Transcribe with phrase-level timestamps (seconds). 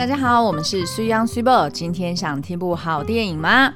[0.00, 1.68] 大家好，我们是苏央苏博。
[1.68, 3.70] 今天想听部好电影吗？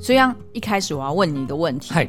[0.00, 2.08] 苏央，一开始我要问你一个问题：嗨，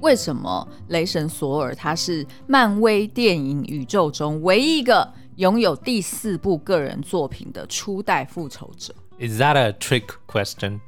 [0.00, 8.92] 为什么雷神索尔他是漫威电影宇宙中唯一一个拥有第四部个人作品的初代复仇者
[9.26, 10.80] ？Is that a trick question?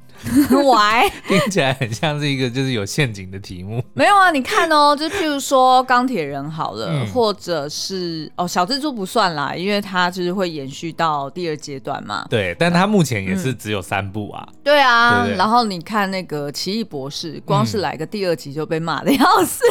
[0.49, 1.07] Why？
[1.29, 3.83] 听起来很像是一个就是有陷阱的题目。
[3.93, 12.25] 没有啊，你看哦，就譬如说钢铁人好了，嗯、或者是哦小蜘蛛不算啦，因为它就是会延续到第二阶段嘛。
[12.31, 14.43] 对，但它目前也是只有三部啊。
[14.49, 19.63] 嗯、对啊，对对，然后你看那个奇异博士，光是来个第二集就被骂的要死。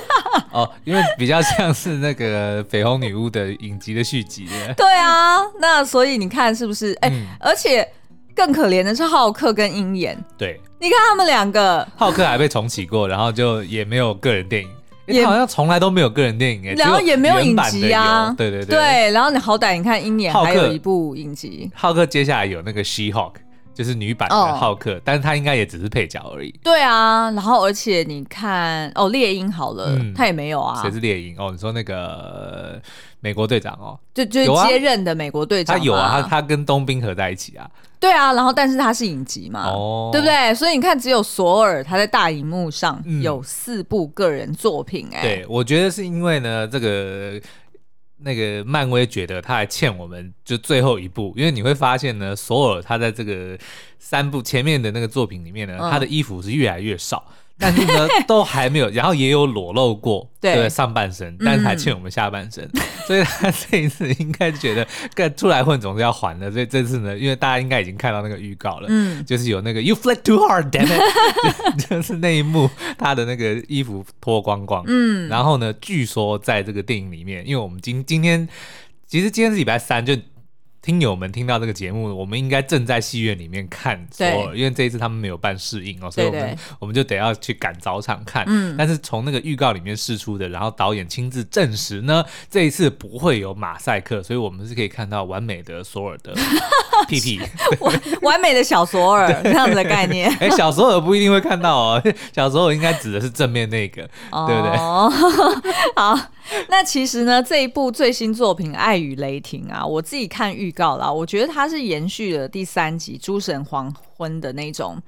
[0.53, 4.75] 哦，因为比较像是那个绯红女巫的影集的续集的。
[4.79, 6.93] 对啊，那所以你看是不是？
[7.01, 7.85] 哎、嗯，而且。
[8.37, 14.69] 更可怜的是浩克跟鹰眼，对，你看他们两个，浩克还被重启过，然后就也没有个人电影，
[15.07, 23.33] 也好像从来都没有个人电影哎，然后也没有影集啊，对对对，对，然后你好歹你看鹰眼还有一部影集，浩克接下来有那个 She-Hulk，
[23.73, 26.55] 就是女版的浩克，哦、但是他应该也只是配角而已。
[26.63, 31.35] 对啊，然后而且你看哦，猎鹰好了，嗯、他也没有啊，谁是猎鹰？
[31.39, 31.51] 哦？
[31.51, 32.79] 你说那个
[33.21, 37.67] 美国队长哦，就就是接任的美国队长，他有啊，他他跟冬兵合在一起啊。
[37.99, 40.55] 对啊，然后但是他是影集嘛，哦、对不对？
[40.55, 47.41] 所以你看，只有索尔他在大荧幕上有四部个人作品、欸，哎、嗯，对，我觉得是因为呢，这个
[48.19, 53.59] 那个漫威觉得他还欠我们就最后一部，因为你会发现呢，索尔他在这个
[53.99, 57.25] 三部前面的那个作品里面呢，嗯、他的衣服是越来越少。
[57.59, 78.47] 但是呢，都还没有，然后也有裸露过， 对，对上半身，但是还欠我们下半身，嗯、 所以他这一次应该觉得，该出来混总是要还的，所以这次呢，因为大家应该已经看到那个预告了，嗯，就是有那个 You flick too hard, damn it，就，就是那一幕，他的那个衣服脱光光，嗯，然后呢，据说在这个电影里面，因为我们今今天
[79.07, 80.15] 其实今天是礼拜三，就。
[80.87, 88.45] 听友们听到这个节目，我们应该正在戏院里面看索尔，因为这一次他们没有办试映哦，所以我们对对我们就得要去赶早场看。
[88.47, 96.33] 嗯，但是从那个预告里面试出的，然后导演亲自证实呢，这一次不会有马赛克，所以我们是可以看到完美的索尔的
[97.09, 97.41] 屁屁，
[97.81, 100.31] 完完美的小索尔这样子的概念。
[100.39, 102.03] 哎，小索尔不一定会看到哦，
[102.33, 104.77] 小索尔应该指的是正面那个，哦、对不对？
[104.77, 105.13] 哦
[105.97, 106.31] 好，
[106.69, 110.73] 那其实呢，这一部最新作品《爱与雷霆》啊，我自己看预。
[110.77, 115.01] 告啦，我觉得它是延续了第三集《诸神黄昏》的那种，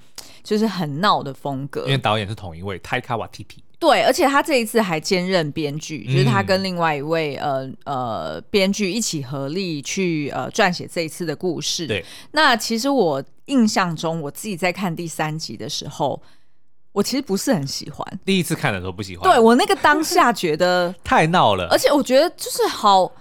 [0.42, 1.82] 就是很闹的风格。
[1.82, 3.58] 因为导演是同一位，Taika Waititi。
[3.78, 11.86] 对，而且他这一次还兼任编剧，就是他跟另外一位呃呃编剧一起合力去呃撰写这一次的故事。
[11.86, 16.20] 对，那其实我印象中，我自己在看第三集的时候，
[16.90, 18.20] 我其实不是很喜欢。
[18.24, 19.30] 第一次看的时候不喜欢。
[19.30, 23.12] 对，我那个当下觉得太闹了，而且我觉得就是好。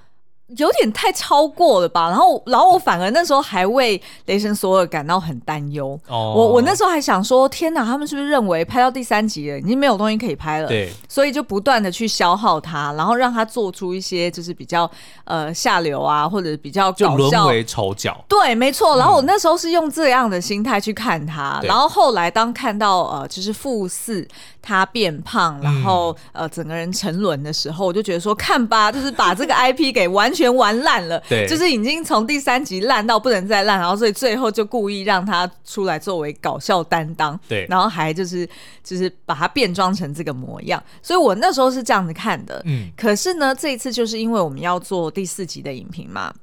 [0.55, 5.99] 有点太超过了吧，然后，然后我反而那时候还为雷神索尔感到很担忧。
[6.07, 10.67] 哦，我我那时候还想说，天哪，他们是不是认为拍到第三集了，已经没有东西可以拍了？
[10.69, 14.89] 对，所以就不断的去消耗它，然后让他做出一些就是比较
[15.25, 18.23] 呃下流啊，或者比较搞笑，就沦为丑角。
[18.29, 18.95] 对，没错。
[18.97, 24.25] 然后我那时候是用这样的心态去看他，嗯、然后后来当看到呃就是负四。
[24.67, 38.45] 他变胖，然后、嗯、呃，整个人沉沦的时候，我就觉得说，看吧，就是把这个 IP 给完全玩烂了，对，就是已经从第三集烂到不能再烂，然后所以最后就故意让他出来作为搞笑担当，对，然后还就是
[38.83, 46.33] 就是把他变装成这个模样，所以我那时候是这样子看的，嗯，可是呢，这一次就是因为我们要做第四集的影评嘛，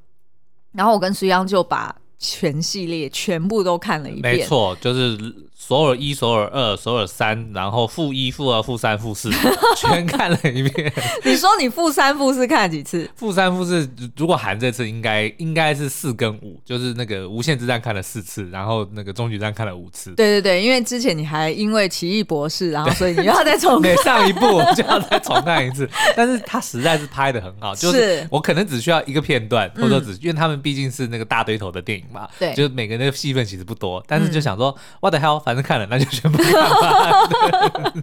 [0.72, 5.18] 然后我跟苏央就把全系列全部都看了一遍，没错，就是。
[5.66, 9.30] 索尔一、索尔二、索尔三，然后负一、负二、负三、负四，
[9.74, 10.92] 全看了一遍。
[11.24, 13.08] 你说你负三、负四看了几次？
[13.16, 20.10] 负三、负四，如果含这次，应该应该是四跟五，就是那个无限之战看了四次，然后那个终局战看了五次。
[20.10, 25.88] 对对对，因为之前你还因为奇异博士，然后所以你又要再重看每上一部就要再重看一次。
[26.14, 38.02] 但是他实在是拍的很好，就是我可能只需要一个片段，或者只因为他们毕竟是那个大堆头的电影嘛，对，就是每个人的戏份其实不多，但是就想说、嗯、What the hell，反正看了那就全部看吧。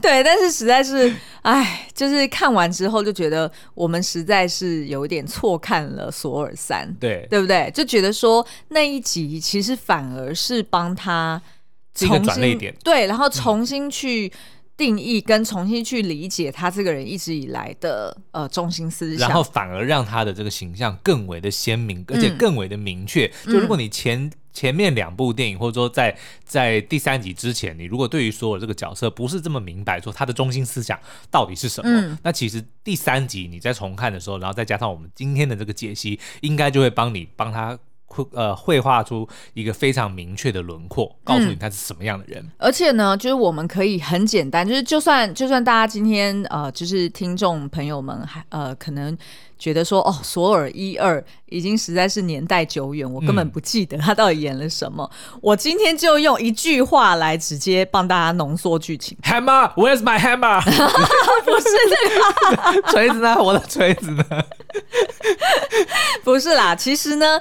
[0.00, 7.70] 对，但是实在是，哎，就是看完之后就觉得我们实在是有点错看了索尔三，对，对不对？
[7.74, 11.40] 就觉得说那一集其实反而是帮他
[11.94, 14.26] 重新转捩点，对，然后重新去。
[14.26, 14.38] 嗯
[14.74, 23.30] 定义跟重新去理解他这个人一直以来的呃中心思想，然后反而让他的这个形象更为的鲜明，而且更为的明确。
[23.44, 30.98] 嗯、就如果你前前面两部电影，或者说在在第三集之前，你如果对于所有这个角色不是这么明白，说他的中心思想
[31.30, 37.78] 到底是什么，嗯、那其实第三集你在重看的时候，然后再加上我们今天的这个解析，应该就会帮你帮他。
[38.32, 42.42] 呃，绘画出一个非常明确的轮廓，告诉你他是什么样的人。
[42.42, 42.50] 嗯。
[42.58, 49.16] 而且呢，就是我们可以很简单，就是就算就算大家今天呃，就是听众朋友们还呃，可能
[49.58, 55.08] 觉得说哦，索尔一二已经实在是年代久远，我根本不记得他到底演了什么。
[55.32, 59.16] 嗯、我今天就用一句话来直接帮大家浓缩剧情。
[59.22, 60.60] Hammer，Where's my hammer？
[61.44, 63.36] 不是这个 锤子呢？
[63.40, 64.24] 我的锤子呢？
[66.24, 67.40] 不是啦，其实呢。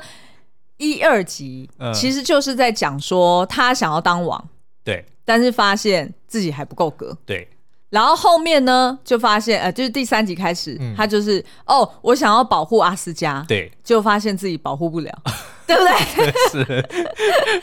[0.82, 4.44] 一二集其实就是在讲说他想要当王，
[4.84, 7.48] 对，但是发现自己还不够格，对。
[7.92, 15.12] 然后后面呢，就发现呃，就是第三集开始，他就是哦，我想要保护阿斯加，对，就发现自己保护不了，
[15.68, 16.32] 对不对？
[16.50, 16.90] 是。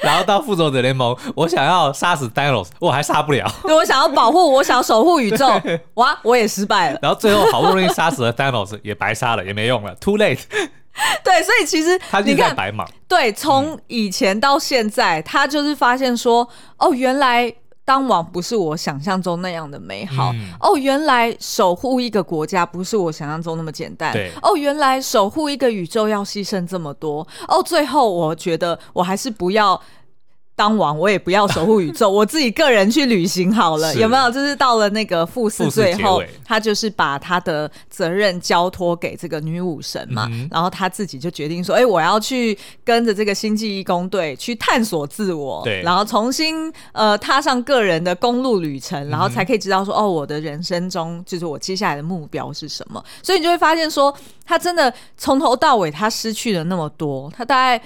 [0.03, 3.51] 然后到复仇者联盟，我想要杀死 Thanos，我还杀不了。
[3.63, 5.49] 对，我想要保护，我想要守护宇宙，
[5.95, 6.99] 哇，我也失败了。
[7.01, 10.43] 然后最后好不容易杀死了 Thanos，也白杀了，也没用了，too late。
[11.25, 12.89] 对，所以其实他就在白忙。
[13.07, 17.53] 对，从以前到现在，嗯、他就是发现说，哦，原来
[17.85, 20.33] 当王不是我想象中那样的美好。
[20.35, 24.13] 嗯、哦，原来守护一个国家不是我想象中那么简单。
[24.13, 24.31] 对。
[24.43, 27.27] 哦，原来守护一个宇宙要牺牲这么多。
[27.47, 29.81] 哦，最后我觉得我还是不要。
[30.59, 34.29] 当王，我也不要守护宇宙， 我自己个人去旅行好了，有没有？
[34.29, 53.01] 就是到了那个复四最后，他就是把他的责任交托给这个女武神嘛，嗯、然后他自己就决定说：“哎、欸，我要去跟着这个星际义工队去探索自我，对，然后重新呃踏上个人的公路旅程，然后才可以知道说，哦，我的人生中就是我接下来的目标是什么。
[53.23, 54.13] 所以你就会发现说，
[54.45, 57.81] 他真的从头到尾他失去了那么多，他大概。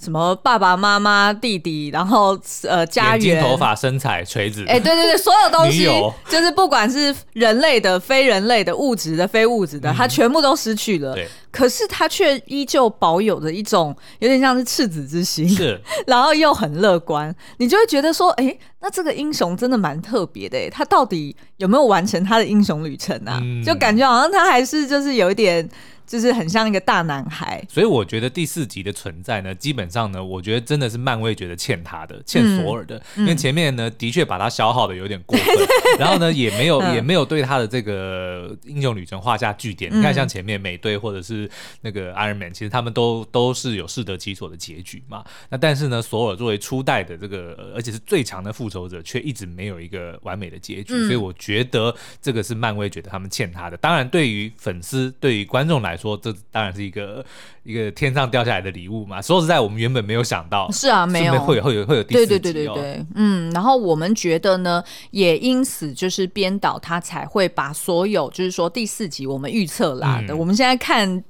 [0.00, 5.88] 什么爸爸妈妈、弟弟，然后呃，家园、头发、身材、锤子，哎、欸，对对对，所有东西，
[6.28, 11.14] 就是不管是人类的、非人类的、物质的、非物质的，嗯、他全部都失去了。
[11.14, 23.40] 对，可是他却依旧保有着一种有点像是赤子之心，是， 然后又很乐观，你就会觉得说，哎、欸，那这个英雄真的蛮特别的，他到底有没有完成他的英雄旅程啊？
[23.42, 25.66] 嗯、就感觉好像他还是就是有一点。
[26.06, 39.90] 就是很像一个大男孩，所以我觉得第四集的存在呢，基本上呢，我觉得真的是漫威觉得欠他的，欠索尔的，嗯、因为前面呢的确把他消耗的有点过分，嗯、然后呢也没有、嗯、也没有对他的这个英雄旅程画下句点。
[39.94, 45.24] 嗯、你看像前面美队或者是那个 Iron Man，其实他们都都是有适得其所的结局嘛。
[45.48, 50.94] 那但是呢，索尔作为初代的这个，而且是最强的复仇者，却一直没有一个完美的结局。
[50.94, 53.76] 嗯、所以我觉得这个是漫威觉得他们欠他的。
[53.76, 56.18] 当然，对于粉丝，对于观众来说。
[56.24, 57.22] 这当然是一个
[57.64, 59.20] 一个天上掉下来的礼物嘛。
[59.20, 63.50] 说实在，我们原本没有想到， 是啊，没有会有会有会有第四集、哦、对对对对对，嗯。
[63.50, 71.22] 然后我们觉得呢，也因此就是编导他才会把所有就是说第四集我们预测啦的，嗯、我们现在看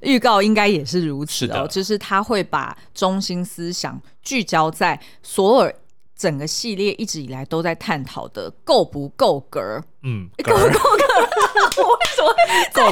[0.00, 5.74] 预告应该也是如此哦，是的就是他会把中心思想聚焦在索尔。
[6.18, 9.80] 整个系列一直以来都在探讨的够不够格？
[10.02, 11.82] 嗯，够不够格？
[11.82, 12.34] 我为什么
[12.72, 12.90] 在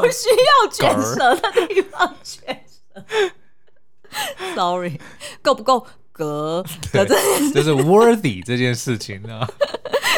[0.00, 2.64] 不需要卷舌的地方卷
[2.94, 3.02] 舌？
[4.54, 4.98] Sorry，
[5.42, 6.64] 够不够格？
[6.92, 7.04] 对，
[7.52, 9.40] 就是 worthy 这件事情 呢？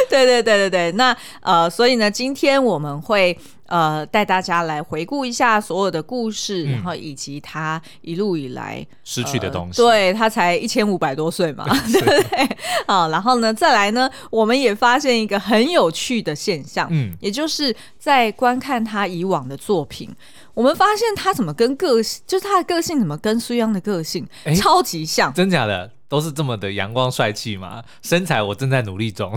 [0.09, 3.37] 对对对对对，那呃，所以呢，今天我们会。
[3.71, 9.81] 呃，带大家来回顾一下所有的故事，嗯、然后以及他一路以来失去的东西。
[9.81, 12.57] 呃、对，他才一千五百多岁嘛， 对不对？
[12.85, 20.13] 好，然后呢，再来呢，我们也发现一个很有趣的现象，嗯，也就是在观看他以往的作品，
[20.53, 25.89] 我们发现他怎么跟个性，就是他的个性怎么跟苏央的个性超级像，真假的？
[26.11, 29.31] 都是这么的阳光帅气嘛，身材我正在努力中，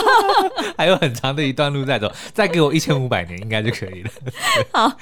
[0.76, 4.10] 还有很长的一段路在走，再给我一千五百年应该就可以了。
[4.74, 4.92] 好，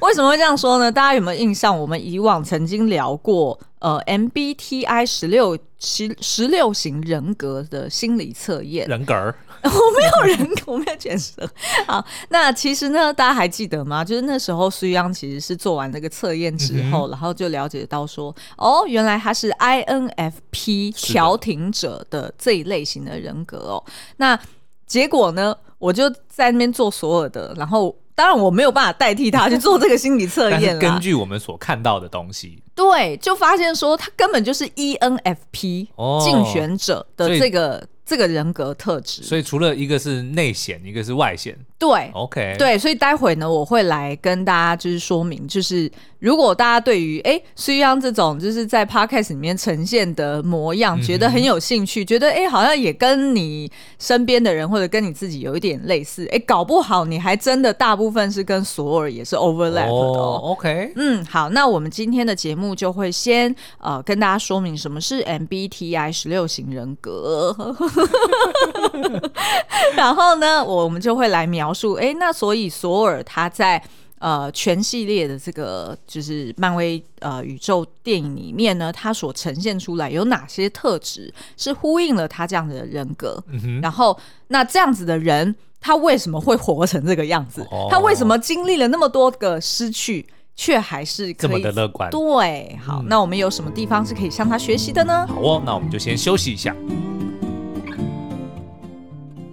[0.00, 0.90] 为什么会这样说呢？
[0.90, 1.78] 大家有没有印象？
[1.78, 3.60] 我们以往曾经聊过。
[3.78, 9.34] 呃，MBTI 十六十十六型人格的心理测验，人格儿，
[9.68, 11.48] 我没有人格，我没有卷舌。
[11.86, 14.04] 好，那其实呢，大家还记得吗？
[14.04, 23.84] 就是那时候苏央其实是做完那个测验之后，嗯、然后就了解到说，哦，原来他是 INFP 调停者的这一类型的人格哦。
[24.16, 24.38] 那
[24.86, 27.94] 结果呢，我就在那边做所有的，然后。
[28.12, 30.78] 当然，我没有办法代替他去做这个心理测验了。
[30.78, 35.86] 根据我们所看到的东西，对，就发现说他根本就是 ENFP
[36.22, 37.82] 竞选者的这个。
[38.10, 39.22] 这个人格特质。
[39.22, 41.56] 所以除了一个是内显，一个是外显。
[41.78, 60.40] 对，OK，对，所以待会呢，我会来跟大家就是说明，就是如果大家对于哎苏央这种就是在 Podcast 里面呈现的模样，嗯、觉得很有兴趣，觉得哎好像也跟你身边的人或者跟你自己有一点类似，哎，搞不好你还真的大部分是跟索尔也是 overlap 的哦。
[60.42, 67.56] Oh, OK，嗯，好，那我们今天的节目就会先呃跟大家说明什么是 MBTI 十六型人格，
[69.96, 71.70] 然后呢，我们就会来描。
[71.72, 73.80] 述哎，那所以索尔他在
[74.18, 83.42] 呃全系列的这个就是漫威呃宇宙电影里面呢，他所呈现出来有哪些特质是呼应了他这样的人格？
[83.48, 87.62] 嗯、然后那这样子的人，他为什么会活成这个样子？
[87.70, 90.26] 哦、他为什么经历了那么多个失去，
[90.56, 92.10] 却还是这么的乐观？
[92.10, 95.26] 对，好，嗯、那我们有什么地方是可以向他学习的呢？
[95.28, 96.74] 好哦，那我们就先休息一下。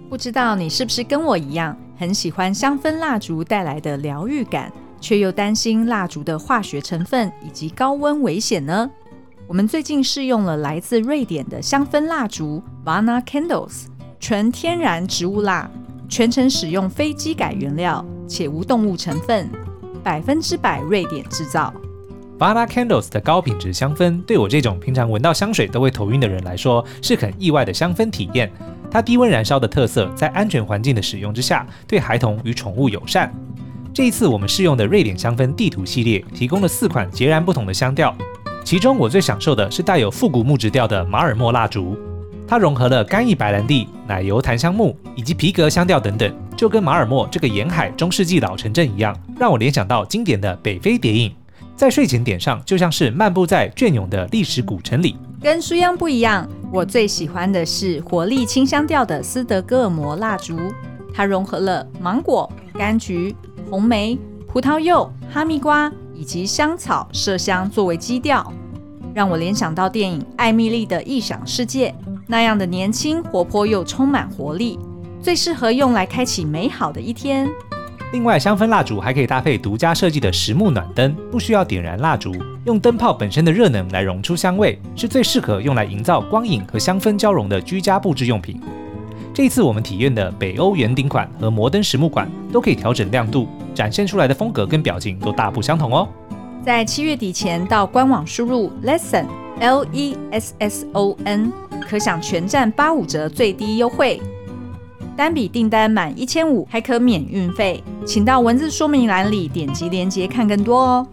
[0.08, 8.90] 不知道你是不是跟我一样，很喜欢香氛蜡烛带来的疗愈感，却又担心蜡烛的化学成分以及高温危险呢？
[9.46, 13.84] 我们最近试用了来自瑞典的香氛蜡烛 Vana Candles，
[14.18, 15.70] 纯天然植物蜡，
[16.08, 19.46] 全程使用非基改原料，且无动物成分，
[20.02, 21.72] 百分之百瑞典制造。
[22.38, 28.48] Vana Candles 的高品质香氛，对我这种平常闻到香水都会头晕的人来说，是很意外的香氛体验。
[28.88, 33.34] 它低温燃烧的特色，在安全环境的使用之下，对孩童与宠物友善。
[33.92, 38.14] 这一次我们试用的瑞典香氛地图系列，提供了四款截然不同的香调。
[38.62, 41.98] 其中我最享受的是带有复古木质调的马尔默蜡烛，
[42.46, 51.32] 它融合了干邑白兰地、奶油檀香木以及皮革香调等等，就跟马尔默这个沿海中世纪老城镇一样，让我联想到经典的北非谍影。
[51.78, 55.16] 在睡前点上，就像是漫步在隽永的历史古城里。
[55.40, 60.58] 跟书央不一样，我最喜欢的是活力清香调的斯德哥尔摩蜡烛，
[61.14, 63.32] 它融合了芒果、柑橘、
[63.70, 64.18] 红莓、
[64.48, 68.52] 葡萄柚、哈密瓜以及香草麝香作为基调，
[69.14, 71.90] 让我联想到电影《艾蜜莉的异想世界》
[72.26, 74.76] 那样的年轻、活泼又充满活力，
[75.22, 77.48] 最适合用来开启美好的一天。
[78.10, 82.34] 另外，香氛蜡烛还可以搭配独家设计的实木暖灯，不需要点燃蜡烛，
[82.64, 88.58] 用灯泡本身的热能来溶出香味，是最适合用来营造光影和香氛交融的居家布置用品。
[89.34, 96.08] 这次我们体验的北欧圆顶款和摩登实木款都可以调整亮度，展现出来的风格跟表情都大不相同哦。
[96.64, 99.26] 在七月底前到官网输入 lesson
[99.60, 101.52] l e s s o n，
[101.86, 104.18] 可享全站八五折最低优惠。
[105.18, 111.04] 单笔订单满一千五还可免运费，请到文字说明栏里点击链接看更多哦。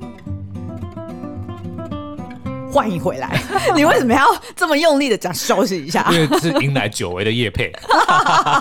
[2.75, 3.41] 欢迎回来，
[3.73, 4.21] 你为什么要
[4.53, 6.05] 这么用力的讲休息一下？
[6.11, 7.71] 因为是迎来久违的叶配。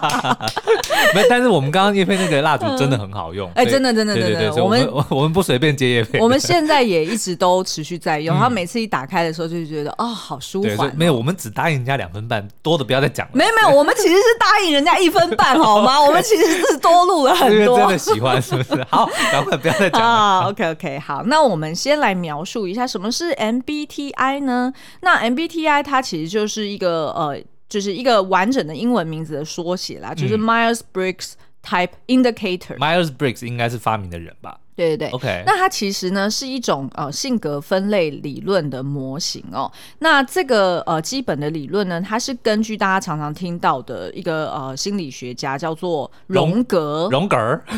[1.13, 6.21] 没，但是我们刚刚叶配那个蜡烛真的很好用，哎，真的真的真的，我们 我们不随便接叶配。
[6.21, 10.97] 我们现在也一直都持续在用，然后每次一打开的时候就觉得哦，好舒缓。
[10.97, 13.33] 没有，我们只答应人家两分半，多的不要再讲了。
[13.35, 16.01] 没有没有，我们其实是答应人家一分半，好吗？
[16.01, 17.79] 我们其实是多录了很多。
[17.81, 18.87] 真的喜欢是不是？
[18.89, 20.49] 好，赶快不要再讲了。
[20.51, 24.04] OK OK，好，那我们先来描述一下什么是 MBT。
[24.13, 24.73] MBTI 呢？
[25.01, 31.33] 那 MBTI 它其实就是一个呃，就是一个完整的英文名字的缩写啦，嗯、就是 Myers-Briggs
[31.63, 32.77] Type Indicator。
[32.77, 34.59] Myers-Briggs 应该是发明的人吧？
[34.77, 35.11] 对对对。
[35.11, 39.71] OK，那它其实呢是一种呃性格分类理论的模型哦。
[40.01, 47.09] 那这个呃基本的理论呢，它是根据大家常常听到的一个呃心理学家叫做荣格。
[47.11, 47.65] 荣格儿。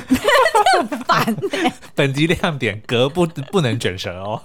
[1.07, 1.73] 烦、欸。
[1.95, 4.43] 本集亮点：格不不能卷舌哦。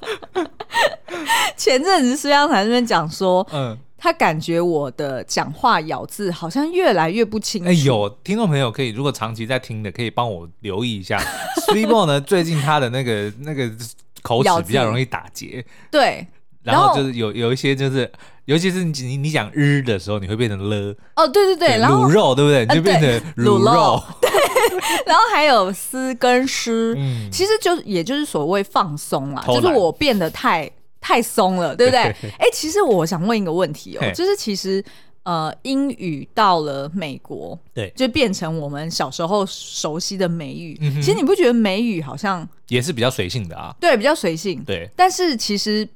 [1.58, 7.70] 前阵子苏央才那边讲说，嗯，他感觉我的讲话咬字好像越来越不清楚。
[7.70, 11.22] 哎，有听众朋友可以，如果长期在听的，可以帮我留意一下。
[11.68, 13.70] Sweetbo 呢，最近他的那个那个
[14.24, 16.26] 口齿比较容易打结，对，
[16.64, 18.12] 然后就是有有一些就是，
[18.46, 20.96] 尤其是你你讲日的时候，你会变成了。
[21.16, 22.66] 哦，对对对，然后卤肉对不对？
[22.66, 24.04] 你就变成卤肉。
[24.20, 24.30] 对，
[25.06, 30.70] 然后还有丝跟湿，嗯，其实就也就是所谓放松啦，就是我变得太。
[31.02, 32.00] 太松了，对不对？
[32.00, 34.82] 哎、欸，其实我想问一个问题哦，嘿就是其实
[35.24, 40.78] 呃，英语到了美国，对，就变成我们小时候熟悉的美语。
[40.80, 43.76] 嗯、其实你不觉得美语好像也是比较随性的啊？
[43.80, 44.64] 对，比较随性。
[44.64, 45.88] 对，但是其实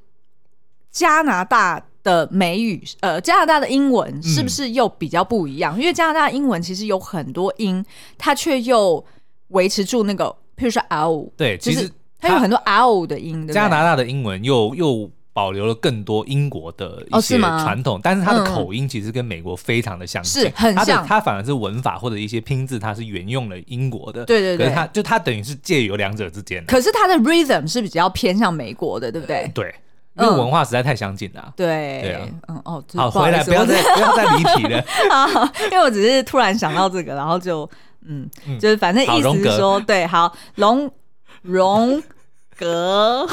[0.90, 5.76] 加拿大的美语，呃，加拿大的英文是不是又比较不一样？
[5.76, 7.84] 嗯、因为加拿大英文其实有很多音，
[8.18, 9.04] 它却又
[9.48, 10.24] 维持住那个，
[10.56, 11.90] 譬如说 “ow”，对，其实。
[12.26, 21.06] 它有很多 “ow” 的音，加拿大的英文又又保留了更多英国的一些传统，但是它的口音其实跟美国非常的相似，是很像。
[21.06, 24.24] 它反而是文法或者一些拼字，它是沿用了英国的。
[24.24, 26.64] 对对对，可是他就它等于是介于两者之间。
[26.66, 29.50] 可是它的 rhythm 是比较偏向美国的，对不对？
[29.54, 29.74] 对，
[30.18, 31.52] 因为文化实在太相近了。
[31.54, 35.52] 对对啊，嗯哦，好，回来不要再 不要再离题了 啊！
[35.70, 37.68] 因为我只是突然想到这个，然后就
[38.08, 38.26] 嗯，
[38.58, 40.90] 就是反正意思是说，对，好，龙
[41.42, 42.02] 荣
[42.56, 43.26] 格，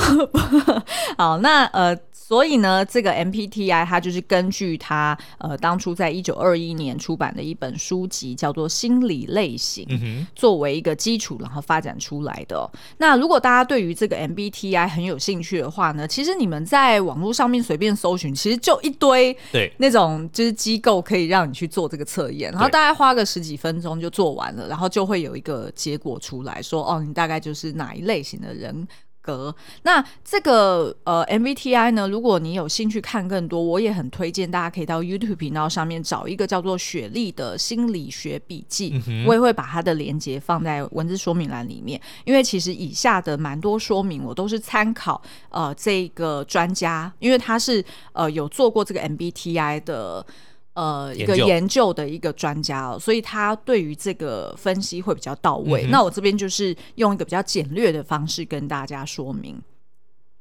[1.17, 1.97] 好，那呃。
[2.25, 9.85] 所以呢，这个 MPTI 它就是根据它呃当初在一九二一年出版的一本书籍叫做《心理类型》
[10.33, 12.67] 作为一个基础，然后发展出来的。
[12.97, 28.87] 那如果大家对于这个 MBTI 很有兴趣的话呢，其实你们在网络上面随便搜寻，其实就一堆对那种就是机构可以让你去做这个测验，然后大概花个十几分钟就做完了，然后就会有一个结果出来说，哦，你大概就是哪一类型的人。
[29.23, 41.99] 格，那这个呃 MBTI 呢，如果你有兴趣看更多，我也很推荐大家可以到 YouTube 频道上面找一个叫做雪莉的心理学笔记，嗯、我也会把它的连接放在文字说明栏里面。
[42.25, 50.25] 因为其实以下的蛮多说明，我都是参考呃这个专家，因为他是呃有做过这个 MBTI 的。
[50.73, 55.85] 呃，一个研究的一个专家哦，所以他对于这个分析会比较到位。
[55.85, 59.61] 嗯、那我这边就是用一个比较简略的方式跟大家说明。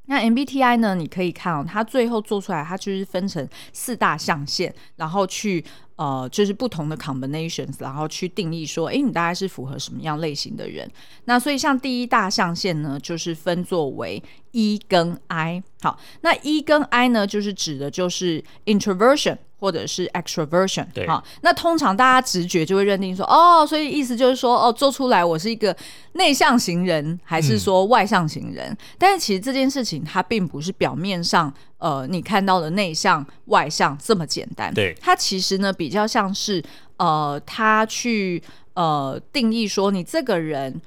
[0.07, 5.65] 那 MBTI 呢，你可以看哦，它最后做出来，它就是分成四大象限，然后去
[5.97, 10.91] 呃，就是不同的 combinations，然后去定义说，哎，你大概是符合什么样类型的人。
[11.27, 14.21] 那所以像第一大象限呢，就是分作为
[14.51, 15.63] E 跟 I。
[15.83, 19.37] 好，那 E 跟 I 呢，就是指的就是 introversion。
[19.63, 25.75] 或者是 extraversion，对，好，那通常大家直觉就会认定说，哦，所以意思就是说，哦，做出来我是一个
[26.15, 28.71] 内向型人，还是说外向型人？
[28.73, 36.61] 嗯、但是其实这件事情它并不是表面上，呃，你看到的内向外向这么简单，对，它其实呢比较像是，
[36.97, 38.43] 呃，他去
[38.75, 40.83] 呃定义说你这个人。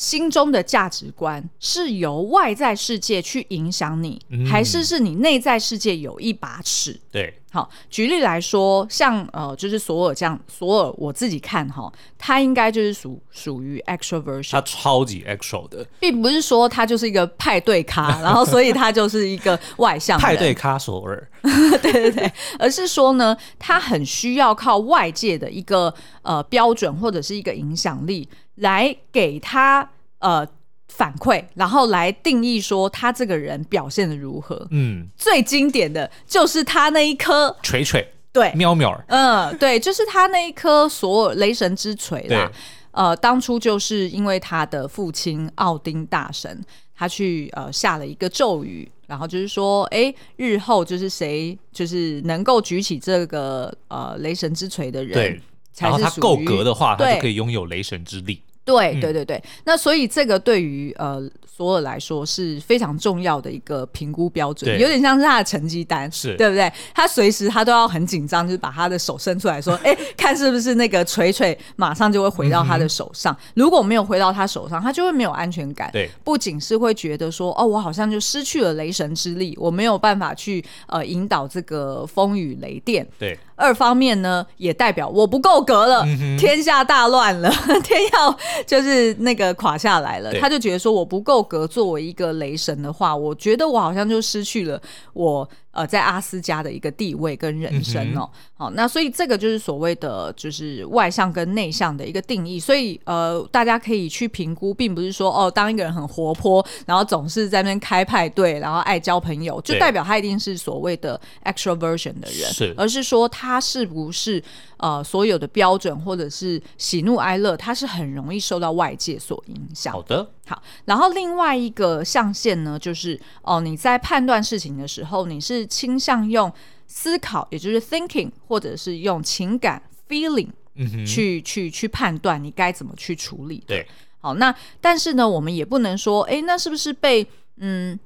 [0.00, 6.98] 心中的价值观是由外在世界去影响你，嗯、还是是你内在世界有一把尺？
[7.12, 21.30] 对，好，举例来说，像呃，就是索尔这样，索尔我自己看哈，他应该就是属属于 extroversion，他超级 extro 的，并不是说他就是一个派对咖，然后所以他就是一个外向 派对咖索尔，
[21.82, 28.26] 对对对，而是说呢，他很需要靠外界的一个呃标准或者是一个影响力。
[28.60, 29.86] 来给他
[30.20, 30.46] 呃
[30.88, 34.66] 反馈，然后来定义说他这个人表现的如何。
[34.70, 42.50] 嗯，最经典的就是他那一颗锤锤，对，喵喵，嗯，对，就是他那一颗所有雷神之锤啦。
[42.92, 46.60] 呃，当初就是因为他的父亲奥丁大神，
[46.94, 55.40] 他去呃下了一个咒语，然后就是说，哎，日后就是谁就是能够举起这个呃雷神之锤的人，对，
[55.78, 58.42] 然后他够格的话，他就可以拥有雷神之力。
[58.64, 66.72] 对对对对，那所以这个对于呃索尔来说是非常重要的一个评估标准，有点像是他的成绩单，是对不对？
[66.94, 73.34] 他随时他都要很紧张，就是把他的手伸出来说， 哎，看是不是那个锤锤马上就会回到他的手上。
[73.34, 75.90] 嗯、如果没有回到他手上，他就会没有安全感。
[75.92, 83.06] 对，不仅是会觉得说，哦，我好像就失去了雷神之力，我没有办法去呃引导这个风雨雷电。
[83.18, 83.36] 对。
[83.60, 87.52] 二方面呢，也代表我不够格了，嗯、天下大乱了，
[87.84, 90.32] 天要就是那个垮下来了。
[90.40, 94.80] 他就觉得说，我不够格作为一个雷神的话，我觉得我好像就失去了
[95.12, 95.48] 我。
[95.72, 114.42] 呃，在阿斯加的一个地位跟人生哦，好，那所以这个就是所谓的就是外向跟内向的一个定义，所以呃，大家可以去评估，并不是说哦，当一个人很活泼，然后总是在那边开派对，然后爱交朋友，就代表他一定是所谓的 extroversion 的人，是，而是说他是不是
[114.80, 119.92] 呃所有的标准或者是喜怒哀乐，它是很容易受到外界所影响。
[119.92, 120.28] 好的。
[120.46, 126.52] 好，然后另外一个象限呢，就是哦，你在判断事情的时候，你是倾向用
[126.86, 133.62] 思考，也就是 thinking，或者是用情感 feeling，嗯，去去去判断你该怎么去处理。
[133.66, 133.86] 对，
[134.18, 137.26] 好，那但是呢，我们也不能说，哎，那是不是被
[137.58, 137.98] 嗯。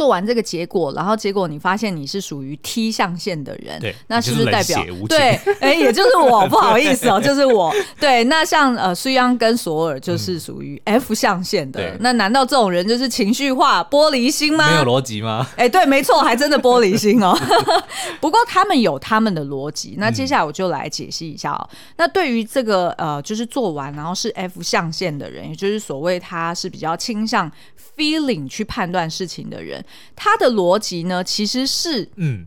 [0.00, 5.38] 做完这个结果，然后结果你发现你是属于 T 象限的人，对，那是不是代表是对？
[5.60, 7.70] 哎，也就是我，不好意思哦， 就是我。
[7.98, 14.70] 对，那像呃，苏央跟索尔就是属于 F 象限的，嗯、那难道这种人就是情绪化、玻璃心吗？
[14.70, 15.46] 没有逻辑吗？
[15.54, 17.38] 哎，对，没错，还真的玻璃心哦。
[18.22, 19.96] 不过他们有他们的逻辑。
[19.98, 21.68] 那接下来我就来解析一下哦。
[21.72, 27.52] 嗯、那对于这个呃，就是做完然后是 F 象限的人，也就是所谓他是比较倾向
[27.94, 29.84] feeling 去判断事情的人。
[29.90, 32.46] 人，他的逻辑呢，其实是嗯，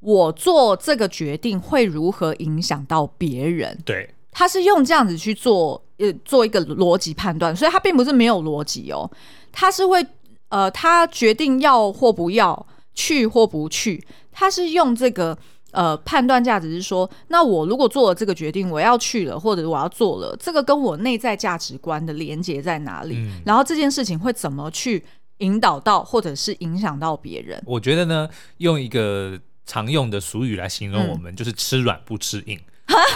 [0.00, 3.78] 我做这个决定会如何影响到别人？
[3.84, 9.10] 对，他是用这样子去做呃做一个逻辑判断，所以他并不是没有逻辑哦，
[9.52, 10.06] 他是会
[10.48, 15.36] 呃他决定要或不要去或不去，他是用这个。
[15.72, 23.14] 呃，判断价值是说，那我如果做了这个决定，我要去了，或者我要做了，这个跟我内在价值观的连接在哪里？
[23.14, 25.00] 嗯，然后这件事情会怎么去
[25.40, 27.62] 引导到，或者是影响到别人？
[27.66, 32.58] 我觉得呢，用一个常用的俗语来形容我们，嗯，就是吃软不吃硬。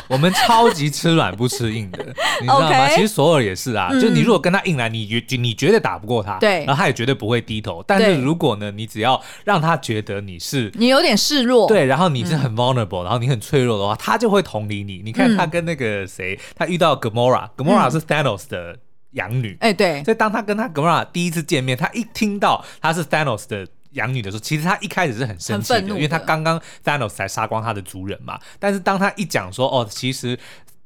[0.06, 1.98] 我们超级吃软不吃硬的，
[2.40, 2.88] 你知道吗?
[2.90, 7.82] 其实索尔也是啊，嗯、就你如果跟他硬来，你觉你绝对打不过他，对，然后他也绝对不会低头。
[7.84, 15.02] 但是如果呢，你只要让他觉得你是你有点示弱，对，然后你是很 vulnerable，、嗯、然后你很脆弱的话，他就会同理你。
[15.04, 18.78] 你看他跟那个谁，他遇到 Gamora，Gamora、嗯、是 Thanos 的
[19.14, 23.66] 养女，哎、欸，对，所以当他跟他 Gamora 第一次见面，他一听到他是 Thanos 的。
[23.94, 28.40] 养女的时候，其实他一开始是很生气的，的因为他刚刚 Thanos 才杀光他的族人嘛。
[28.58, 30.36] 但是当他一讲说，哦，其实。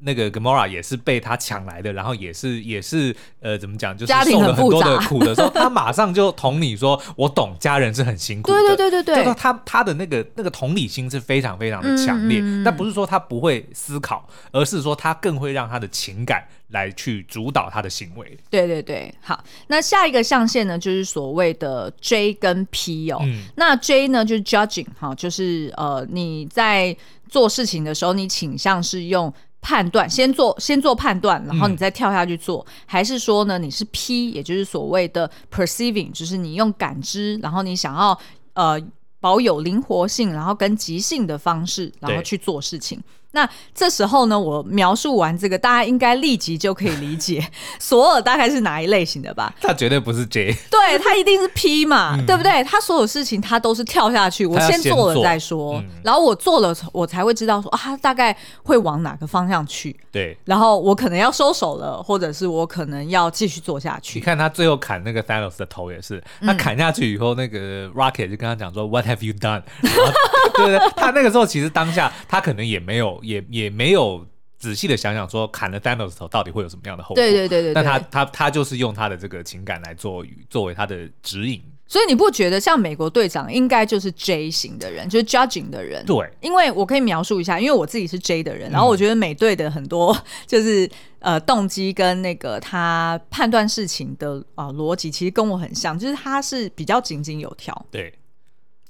[0.01, 8.59] 那个 Gamora 也是被他抢来的，然后也是也是呃，怎么讲，就是受了很多的苦的时候，他马上就同你说，我懂家人是很辛苦的。
[8.59, 12.39] 对对对对对，就说他他的那个那个同理心是非常非常的强烈。
[12.39, 18.39] 但、嗯嗯、不是说他不会思考，而是说他更会让他的情感来去主导他的行为。
[18.49, 23.19] 对对对，好，那下一个象限呢，就是所谓的 J 跟 P 哦。
[23.23, 26.97] 嗯、那 J 呢，就是 Judging 哈，就是呃你在
[27.29, 29.35] 做事情的时候，你倾向是用。
[29.69, 33.59] 判断，先做先做判断，然后你再跳下去做，嗯、还是说呢？
[33.59, 38.19] 你是 P，也就是所谓的 perceiving，就是你用感知，然后你想要
[38.55, 38.81] 呃
[39.21, 42.99] 保有灵活性，然后跟即兴的方式，然后去做事情。
[43.33, 47.47] 那这时候呢，我描述完这个，大家应该立即就可以理解
[47.79, 49.55] 索尔大概是哪一类型的吧？
[49.61, 52.65] 他绝对不是 J，对，他一定是 P 嘛，嗯、对不对？
[52.65, 59.95] 他所有事情他都是跳下去，我先做了再说，嗯、然后我做了，我才会知道说啊，他大概会往哪个方向去。
[60.11, 64.19] 对，然后我可能要收手了，或者是我可能要继续做下去。
[64.19, 69.63] 你看他最后砍那个 Thanos 的头也是，他砍下去以后，那个 Rocket 就跟他讲说、嗯、What have you done？
[69.83, 70.79] 对不对？
[70.97, 74.27] 他那个时候其实当下他可能也没有，也也没有。
[74.61, 77.15] 仔细的想想，说砍了 Thanos 头到底会有什么样的后果？
[77.15, 81.63] 对对对对，但他他他就是用他的这个情感来做作为他的指引。
[81.87, 86.05] 所以你不觉得像美国队长应该就是 J 型的人，就是 judging 的人？
[86.05, 97.87] 对，因为我可以描述一下，因为我自己是 J 的人，然后我觉得美队的很多 就是呃动机跟那个他判断事情的啊逻辑，其实跟我很像，就是他是比较井井有条。
[97.93, 98.13] 对。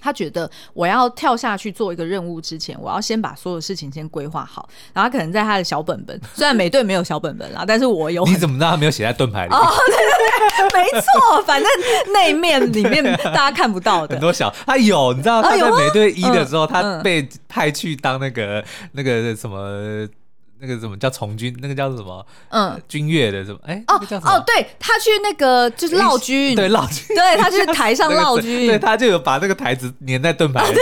[0.01, 4.69] 他觉得我要跳下去做一个任务之前，我要先把所有事情先规划好。
[4.93, 8.25] 然后他可能在他的小本本，虽然美队没有小本本啦，但是我有。
[8.27, 9.53] 你怎么知道他没有写在盾牌里？
[9.53, 11.69] 哦，对对对，没错，反正
[12.13, 14.15] 那一面里面大家看不到的。
[14.17, 20.07] 很多小，他有，你知道他在美队一的时候，他被派去当那个那个什么。
[20.61, 21.57] 那个什么叫从军？
[21.61, 22.25] 那个叫什么？
[22.51, 23.59] 嗯，军乐的什么？
[23.67, 23.95] 哎，哦
[24.25, 30.79] 哦，对他去那个就是闹军，对闹军， 对他去台上 闹军，对他就有把那个台子粘在盾牌 里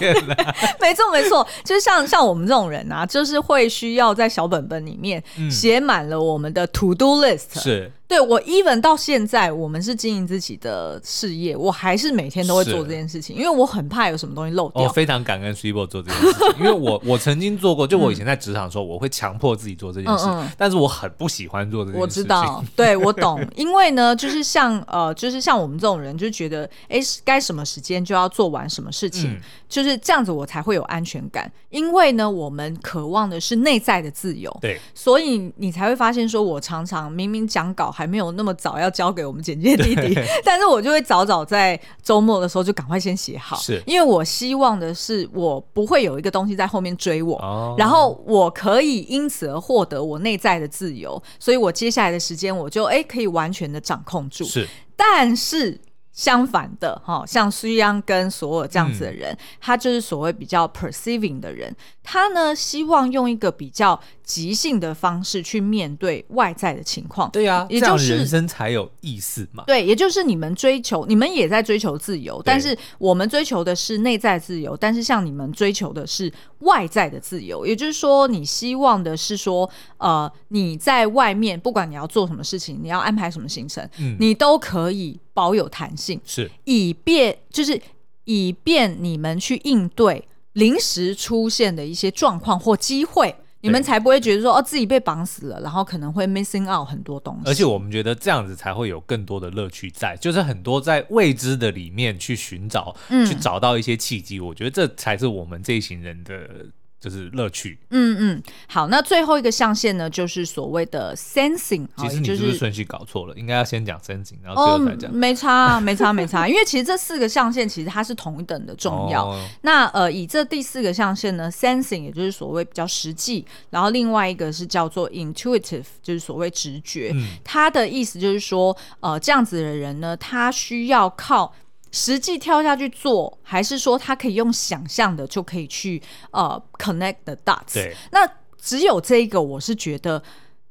[0.00, 0.36] 面了。
[0.80, 7.60] 没错没错，就是像像我们这种人啊，就是会需要在小本本里面写满了我们的 to do list。
[7.60, 7.90] 是。
[8.08, 14.82] 对，我 even 到现在，我们是经营自己的事业，我还是每天都会做这件事情，因为我很怕有什么东西漏掉。
[14.82, 22.00] 我非常感恩 Cibo 做这件事情，因为我我曾经做过，就我以前在职场的时候，我会强迫自己做这件事，嗯嗯，但是我很不喜欢做这件事。
[22.00, 31.52] 我知道，对我懂， 因为呢，就是像呃，就是像我们这种人，就觉得哎，该什么时间就要做完什么事情，嗯、就是这样子，我才会有安全感。
[31.68, 43.82] 因为呢，我们渴望的是内在的自由，对，所以你才会发现，说我常常明明讲稿还没有那么早要交给我们简介弟弟， 但是我就会早早在周末的时候就赶快先写好，是。
[43.86, 55.80] 因为我希望的是我不会有一个东西在后面追我，哦、然后我可以因此而获得我内在的自由，所以我接下来的时间我就哎可以完全的掌控住，是，但是。
[56.18, 67.30] 相反的，哈，像苏央跟索尔这样子的人，嗯、他就是所谓比较 perceiving 的人，他呢希望用一个比较即兴的方式去面对外在的情况。
[67.30, 69.62] 对呀、啊，也就是人生才有意思嘛。
[69.68, 77.64] 对，也就是你们追求，你们也在追求自由，但是我们追求的是内在自由，但是像你们追求的是外在的自由。
[77.64, 85.20] 也就是说，你希望的是说，呃，你在外面不管你要做什么事情，你要安排什么行程，嗯、你都可以。
[85.38, 87.80] 保有弹性，是以便就是
[88.24, 97.42] 以便你们去应对临时出现的一些状况或机会，你们才不会觉得说哦自己被绑死了，然后可能会 missing out 很多东西。
[97.48, 104.40] 而且我们觉得这样子才会有更多的乐趣在，就是很多在未知的里面去寻找，嗯、去找到一些契机。
[104.40, 106.66] 我觉得这才是我们这一行人的。
[107.00, 107.78] 就是乐趣。
[107.90, 111.86] 嗯嗯，好，那最后一个象限呢，就是所谓的 sensing。
[111.96, 113.34] 其实你是顺序搞错了？
[113.36, 115.12] 应该要先讲 sensing，然后最后再讲。
[115.12, 116.48] 没差，没差，没差。
[116.48, 119.26] 因为其实这四个象限其实它是同等的重要。
[119.26, 127.12] 哦、那呃，以这第四个象限呢，sensing，也就是所谓比较实际，然后另外一个是叫做 intuitive，就是所谓直觉。
[127.14, 131.54] 嗯、它的意思就是说，呃，这样子的人呢，他需要靠。
[131.90, 137.74] 实际跳下去做，还是说他可以用想象的就可以去呃 connect the dots？
[137.74, 138.28] 对，那
[138.60, 140.22] 只有这一个，我是觉得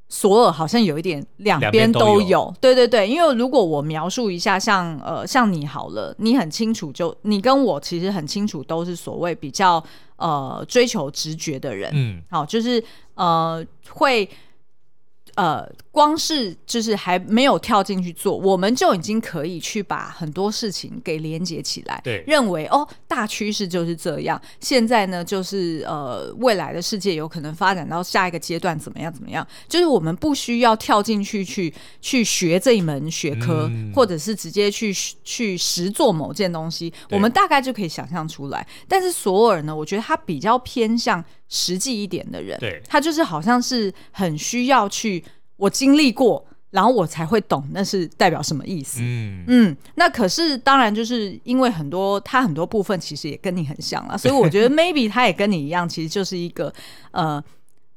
[0.09, 2.53] 索尔好像有一点两边都有。
[2.61, 9.83] 对对对，因为如果我描述一下像，像呃像你好了，你很清楚就，就你跟我其实很清楚，都是所谓比较
[10.17, 11.91] 呃追求直觉的人。
[11.93, 12.83] 嗯，好，就是
[13.15, 14.29] 呃会。
[15.37, 22.01] 呃，光是就是还没有跳进去做，我们就已经可以去把很多事情给连接起来。
[22.03, 24.41] 对，认为哦，大趋势就是这样。
[24.59, 29.47] 现在呢，就是呃，未来的世界有可能发展到下一个阶段，怎么样怎么样？
[29.69, 31.71] 就是我们不需要跳进去去
[32.01, 34.91] 去学这一门学科，嗯、或者是直接去
[35.23, 38.65] 去实做某件东西，我们大概就可以想象出来。
[38.87, 41.23] 但是索尔呢，我觉得他比较偏向。
[41.49, 45.23] 实际一点的人，对，他就是好像是很需要去
[45.55, 48.99] 我经历过，然后我才会懂那是代表什么意思。
[49.01, 56.73] 嗯嗯，那可是当然就是因为很多他很多部分其实也跟你很像了，所以我觉得 maybe 他也跟你一样，其实就是一个
[57.11, 57.43] 呃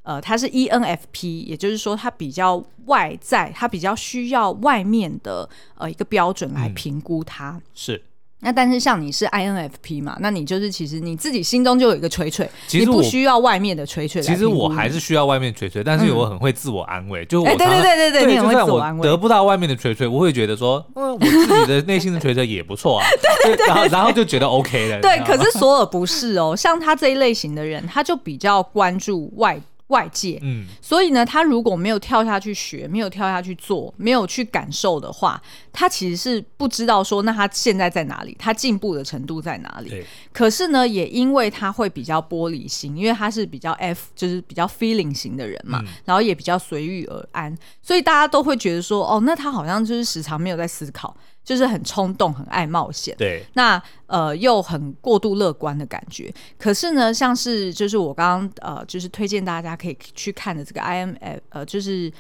[0.02, 7.50] 呃，他是 ENFP，也就是说他比较外在，他比较需要外面的呃一个标准来评估他。
[7.50, 8.02] 嗯、是。
[8.40, 14.22] 那但是像你是 INFP 嘛，那你就是其实你自己心中就有一个锤锤，你不需要外面的锤锤。
[14.22, 19.06] 其实我还是需要外面锤锤，但是我很会自我安慰，就我对对对对对，你很会自我安慰。
[19.06, 23.06] 得不到外面的锤锤，我会觉得说，嗯，我自己的内心的锤锤也不错啊。
[23.44, 25.00] 对对对，然后然后就觉得 OK 了。
[25.00, 29.60] 对，可是索尔不是哦，像他这一类型的人，他就比较关注外。
[29.90, 35.40] 外界，嗯，所以呢，他如果没有跳下去学，没有跳下去做，没有去感受的话，
[35.72, 39.90] 他其实是不知道说，那他现在在哪里，他进步的程度在哪里。
[39.90, 51.14] 对可是呢，也因为他会比较玻璃心，因为他是比较 F，就是比较 feeling 型的人嘛，嗯、然后也比较随遇而安，所以大家都会觉得说，哦，那他好像就是时常没有在思考。
[51.44, 53.14] 就是很冲动，很爱冒险。
[53.18, 56.32] 对，那呃又很过度乐观的感觉。
[56.58, 62.12] 可是呢，像是就是我刚刚呃就是推荐大家可以去看的这个 IMF 呃就是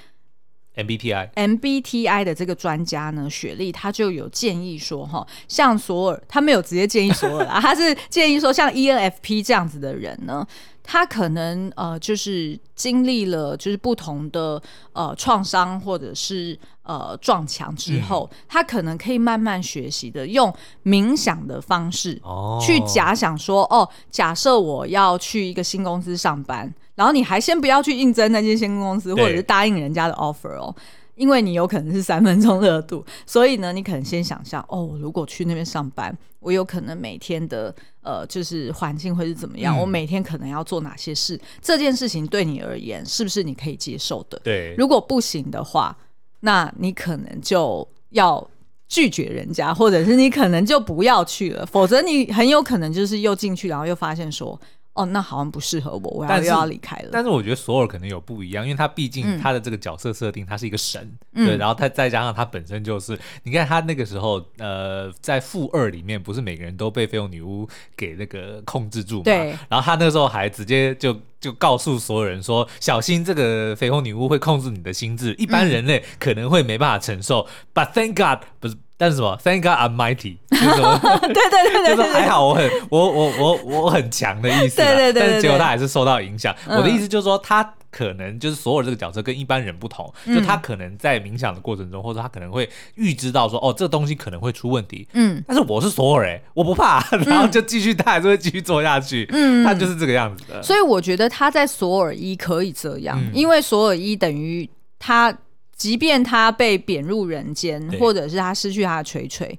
[0.76, 10.46] MBTI MBTI 的这个专家呢，雪莉她就有建议说哈，像索尔他没有直接建议索尔啦，他是建议说像 ENFP 这样子的人呢。
[10.92, 14.60] 他可能呃，就是经历了就是不同的
[14.92, 22.20] 呃创伤或者是呃撞墙之后，嗯、他可能可以慢慢学习的用冥想的方式
[22.60, 30.74] 去假想说，哦，假设我要去一个新公司上班，然后你还先不要去应征那间新公司，或者是答应人家的 offer 哦。
[31.20, 39.76] 因为你有可能是三分钟热度，所以呢，你可能先想象哦，如果去那边上班，我有可能每天的呃，就是环境会是怎么样？
[39.76, 41.38] 嗯、我每天可能要做哪些事？
[41.60, 44.40] 这件事情对你而言是不是你可以接受的？
[44.42, 45.94] 对，如果不行的话，
[46.40, 48.50] 那你可能就要
[48.88, 54.58] 拒绝人家，或者是你可能就不要去了，否则你很有可能就是又进去，然后又发现说。
[55.00, 57.08] 哦，那好像不适合我，我要又要离开了。
[57.12, 69.24] 但是我觉得索尔可能有不一样，因为他毕竟他的这个角色设定，他是一个神，嗯、对，然后他再加上他本身就是，你看他那个时候，呃，在负二里面，不是每个人都被绯红女巫给那个控制住嘛？
[69.24, 69.56] 对。
[69.68, 77.40] 然后他那个时候还直接就就告诉所有人说，小心这个绯红女巫会控制你的心智，一般人类可能会没办法承受。
[77.40, 78.76] 嗯、But thank God，不是。
[79.00, 81.00] 但是什么？Thank God I'm mighty，就是什么？
[81.24, 84.76] 对对对对，就是还好我很我我我我很强的意思。
[84.76, 85.22] 对对对。
[85.22, 86.54] 但是结果他还是受到影响。
[86.68, 95.08] 我的意思就是说，他可能就是索尔这个角色跟一般人不同，就他可能在冥想的过程中，或者他可能会预知到说，哦，这个东西可能会出问题。
[95.14, 95.42] 嗯。
[95.48, 99.26] 但是我是索尔，哎，我不怕， 然后就继续，他还是会继续做下去。
[99.32, 99.64] 嗯。
[99.64, 100.62] 他就是这个样子的。
[100.62, 105.34] 所以我觉得他在索尔一可以这样，因为索尔一等于他。
[105.80, 109.58] 即便他被贬入人间，或者是他失去他的锤锤，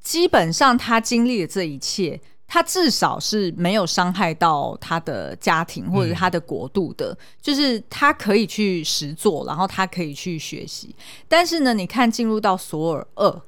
[0.00, 10.96] 基本上他经历了这一切，他至少是没有伤害到他的家庭或者他的国度的，嗯、就是他可以去实做，然后他可以去学习。
[11.28, 13.42] 但是呢，你看进入到索尔二，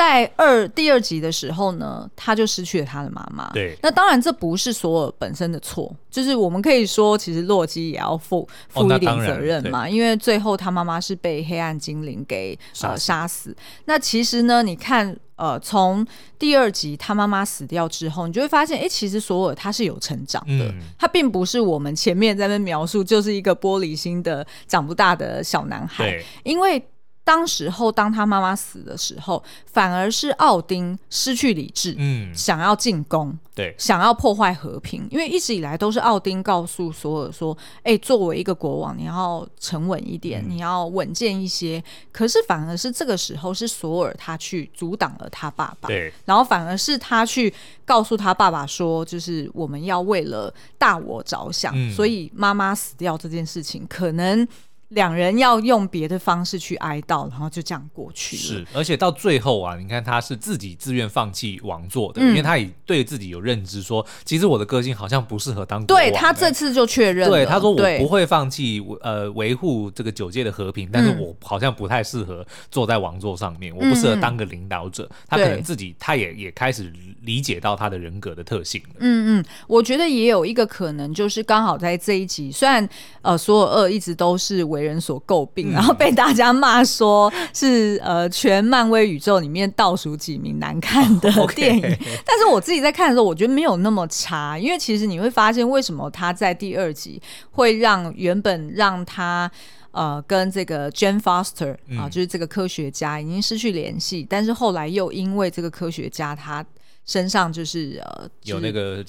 [0.00, 3.50] 在二第二集的时候呢，他就失去了他的妈妈。
[3.52, 13.54] 对，那当然这不是索尔本身的错，就是我们可以说，其实洛基也要负负一点责任嘛，因为最后他妈妈是被黑暗精灵给呃杀死。
[13.84, 15.14] 那其实呢，你看。
[15.40, 16.06] 呃，从
[16.38, 26.82] 第二集他妈妈死掉之后，你就会发现，哎，其实索尔他是有成长的，嗯、他并不是我们前面在那描述就是一个玻璃心的长不大的小男孩，因为。
[27.30, 35.06] 当时候，当他妈妈死的时候，反而是奥丁失去理智，嗯，想要进攻，对，想要破坏和平。
[35.12, 54.44] 因为一直以来都是奥丁告诉索尔说：“哎、欸，作为一个国王，你要沉稳一点，嗯、你要稳健一些。”可是反而是这个时候，是索尔他去阻挡了他爸爸，对，然后反而是他去告诉他爸爸说：“就是我们要为了大我着想，嗯、所以妈妈死掉这件事情可能。”
[54.90, 58.42] 两人要用别的方式去哀悼，然后就这样过去了。
[58.42, 66.04] 是，而且到最后啊，你看他是自己自愿放弃王座的，嗯、因为他也对自己有认知说，说其实我的个性好像不适合当国王。
[66.04, 75.04] 对，他这次就确认了，对他说我不会放弃呃维护这个九界的和平，但是我好像不太适合坐在王座上面，嗯、我不适合当个领导者。
[75.04, 78.82] 嗯、他可能自己他也也开始理解到他的人格的特性。
[78.98, 82.86] 嗯嗯，我觉得也有一个可能，就是刚好在这一集，虽然
[83.22, 91.82] 呃索尔二一直都是为人所诟病，然后被大家骂说是呃全漫威宇宙里面倒数几名难看的电影，
[92.24, 99.50] 但是我自己在看的时候，我觉得没有那么差，因为其实你会发现为什么他在第二集会让原本让他
[99.90, 106.64] 呃跟这个 Jane Foster 啊，就是这个科学家已经失去联系，但是后来又因为这个科学家他
[107.10, 109.04] 身上就是呃有那个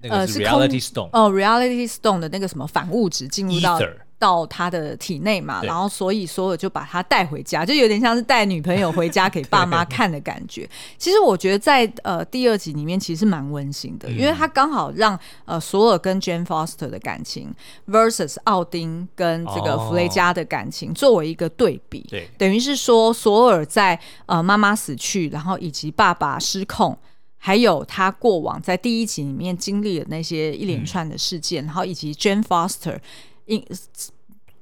[0.00, 3.78] 那个是 Reality Stone 哦 Reality Stone 的那个什么反物质进入到。
[4.22, 10.64] 到他的体内嘛，然后所以索尔就把他带回家，就有点像是带女朋友回家给爸妈看的感觉。
[10.96, 17.52] 其实我觉得在呃第二集里面其实蛮温馨的，嗯、因为他刚好让呃索尔跟 Jane Foster 的感情
[17.88, 26.96] versus 奥丁跟这个弗雷加的感情作为一个对比，对，等于是说索尔在呃妈妈死去，然后以及爸爸失控，
[27.44, 33.00] 还有他过往在第一集里面经历的那些一连串的事件，嗯、然后以及 Jane Foster。
[33.46, 33.60] 因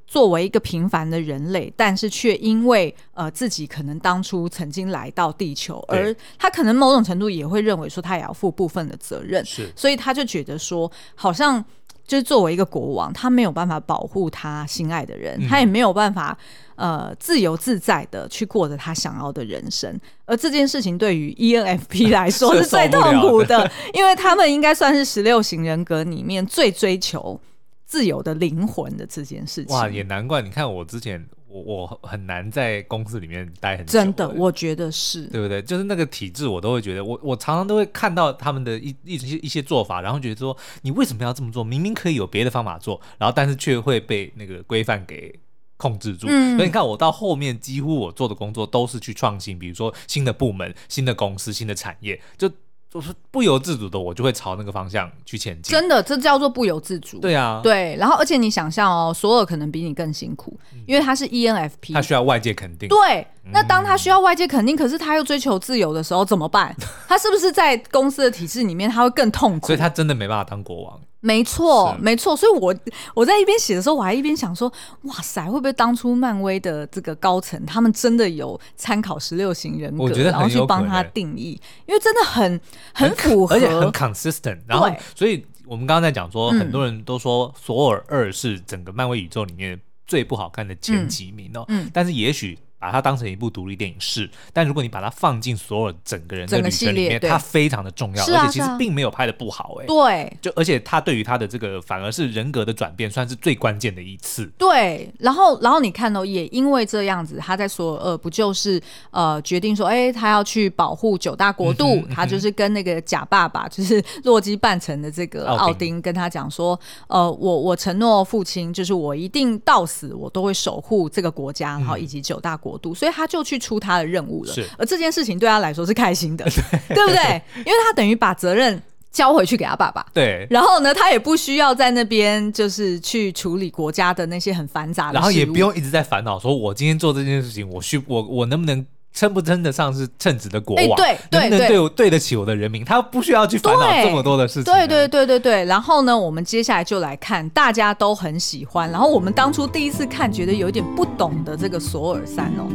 [0.06, 11.62] 作为一个平凡的人类，但是却因为呃自己可能当初曾经来到地球，而他可能某种程度也会认为说他也要负部分的责任，是，所以他就觉得说，好像
[12.10, 16.36] 就是作为一个国王，他没有办法保护他心爱的人，嗯、他也没有办法
[16.74, 27.40] 呃自由自在的去过着他想要的人生，而这件事情对于 ENFP 来说是最痛苦的， 因为他们应该算是十六型人格里面最追求。
[27.86, 30.40] 自由的灵魂的这件事情，哇，也难怪。
[30.40, 33.92] 你看我之前，我我很难在公司里面待很久。
[33.92, 35.60] 真的，我觉得是对不对？
[35.60, 41.64] 就是那个体制，我都会觉得，我我常常都会看到他们的一一些一些做法，然后觉得说，你为什么要这么做？
[41.64, 45.34] 明明可以有别的方法做，然后但是却会被那个规范给
[45.76, 46.28] 控制住。
[46.30, 52.50] 嗯，所以你看，我到后面几乎我做的工作都是去创新，比如说新的部门、新的公司、新的产业，就。
[52.92, 55.70] 就是不由自主的，我就会朝那个方向去前进。
[55.70, 57.20] 真的，这叫做不由自主。
[57.20, 57.94] 对啊，对。
[57.96, 62.88] 然后，而且你想象哦，索尔可能比你更辛苦，嗯、因为他是 ENFP，他需要外界肯定。
[62.88, 63.24] 对。
[63.52, 66.74] 那当他需要外界肯定，可是他又追求自由的时候怎么办？
[67.06, 69.68] 他是不是在公司的体制里面他会更痛苦？
[69.68, 71.00] 所以他真的没办法当国王。
[71.20, 72.34] 没错，没错。
[72.36, 72.74] 所以我
[73.14, 81.60] 我在一边写的时候，我还一边想说：哇塞，会不会当初漫威的这个高层他们真的有参考十六型人格，我觉得然后去帮他定义？
[81.86, 82.60] 因为真的很
[82.94, 84.60] 很符合，而且很 consistent。
[84.66, 91.64] 然后，所以我们刚刚在讲说，很多人都说索尔二是整个漫威宇宙里面最不好看的前几名哦。
[91.68, 92.58] 嗯，但是也许。
[92.80, 99.86] 把它当成一部独立电影是，但如果你把它放进所有整个人的旅程里面，它非常的重要，而且其实并没有拍的不好哎、欸。
[99.86, 104.50] 对，就而且他对于他的这个反而是人格的转变，算是最关键的一次。
[104.56, 122.69] 对，然后然后你看哦，也因为这样子，他在索尔二不就是呃决定说，哎、欸，他要去保护九大国度，嗯嗯、他就是跟那个假爸爸，就是 洛基扮成的这个奥丁，跟他讲说，呃，我我承诺父亲，就是我一定到死我都会守护这个国家，然后以及九大国。
[122.70, 124.52] 国度，所以他就去出他的任务了。
[124.52, 126.44] 是，而这件事情对他来说是开心的，
[126.88, 127.42] 对， 不对？
[127.56, 128.80] 因为他等于把责任
[129.10, 130.06] 交回去给他爸爸。
[130.14, 130.46] 对。
[130.48, 140.96] 然后呢，他也不需要在那边就是去处理国家的那些很繁杂的事，然后也不用一直在烦恼，说我今天做这件事情，我需我我能不能称不称得上是称职的国王？
[140.96, 142.84] 对，对，能不能对我对得起我的人民？
[142.84, 144.64] 他不需要去烦恼这么多的事情。
[144.64, 145.64] 对，对，对，对，对。
[145.64, 152.70] 然后呢，我们接下来就来看大家都很喜欢，然后我们当初第一次看觉得有点不懂的这个索尔三哦。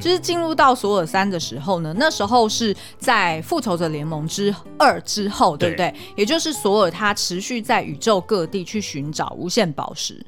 [0.00, 5.90] 就是进入到索尔三的时候呢，那时候是在复仇者联盟之二之后，对不对？
[5.90, 10.22] 对，也就是索尔他持续在宇宙各地去寻找无限宝石。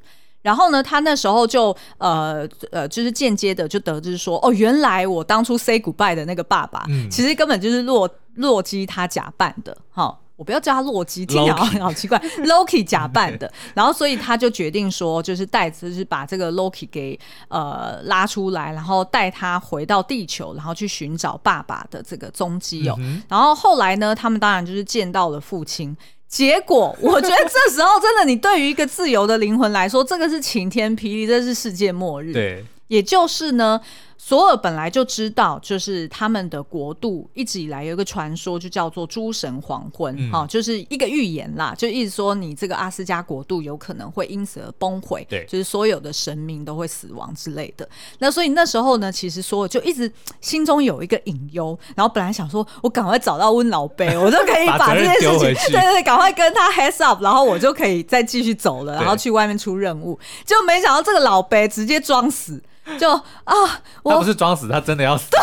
[0.46, 12.16] 然后呢，他那时候就呃呃，就是间接的就得知说，哦，原来我当初 say goodbye 的那个爸爸，嗯、其实根本就是洛洛基他假扮的，哈，我不要叫他洛基，听起来好奇怪，
[12.46, 13.52] Loki 假扮的。
[13.74, 17.18] 然后所以他就决定说，就是带，就是把这个 Loki 给
[17.48, 22.94] 呃拉出来，然后带他回到地球，然后去寻找爸爸的这个踪迹哦。
[23.00, 25.96] 嗯、然后后来呢，他们当然就是见到了父亲。
[26.28, 32.32] 结果，我觉得这时候真的，你对于一个自由的灵魂来说，这个是晴天霹雳，这是世界末日。
[32.32, 33.80] 对，也就是呢。
[34.18, 47.88] 索尔本来就知道，就是他们的国度一直以来有一个传说，就叫做诸神黄昏，哈、嗯哦，就是一个预言啦，就一直说你这个阿斯加国度有可能会因此而崩毁，对，就是所有的神明都会死亡之类的。
[48.18, 50.10] 那所以那时候呢，其实索尔就一直
[50.40, 60.18] 心中有一个隐忧，然后本来想说，我赶快找到温老贝，我就可以把这件事情， 对对对，赶快跟他 heads up，然后我就可以再继续走了，然后去外面出任务。
[60.44, 62.62] 就没想到这个老贝直接装死。
[62.98, 63.54] 就啊，
[64.02, 65.28] 我他不是装死，他真的要死。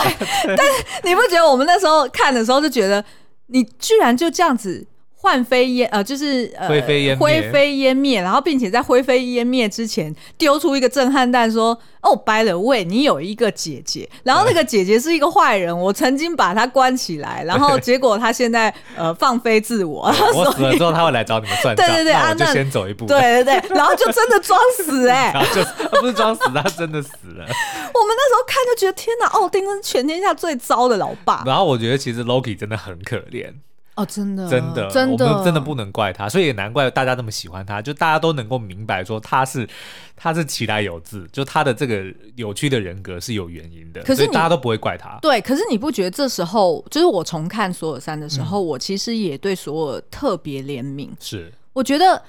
[0.45, 3.03] 对，但是你不觉得我们那时候看的时候就觉得，
[3.47, 4.87] 你居然就这样子。
[5.23, 27.45] 幻飞烟呃，就是呃，灰飞烟灭，灰飞烟灭，然后并且在灰飞烟灭之前丢出一个震撼弹，说：“哦，by the way，你有一个姐姐，然后那个姐姐是一个坏人，我曾经把她关起来，然后 结果她现在呃放飞自我，我死了之后她会来找你们算账，对对对，那我就先走一步，对对对，然后就真的装死哎、欸， 然后就他不是装死，他真的死了。
[27.95, 31.43] 我们那时候看就觉得天哪，奥丁是全天下最糟的老爸。
[31.45, 33.53] 然后我觉得其实 Loki 真的很可怜。
[33.95, 39.67] 哦，真的，真的，真的，我们真的不能怪他，所以也难怪大家那么喜欢他，就大家都能够明白说他是
[40.15, 42.03] 他是其来有志，就他的这个
[42.35, 45.19] 有趣的人格是有原因的，可是大家都不会怪他。
[45.21, 52.21] 对，可是你不觉得这时候，就是我重看索尔三的时候，嗯、我其实也对索尔特别怜悯，是，我觉得。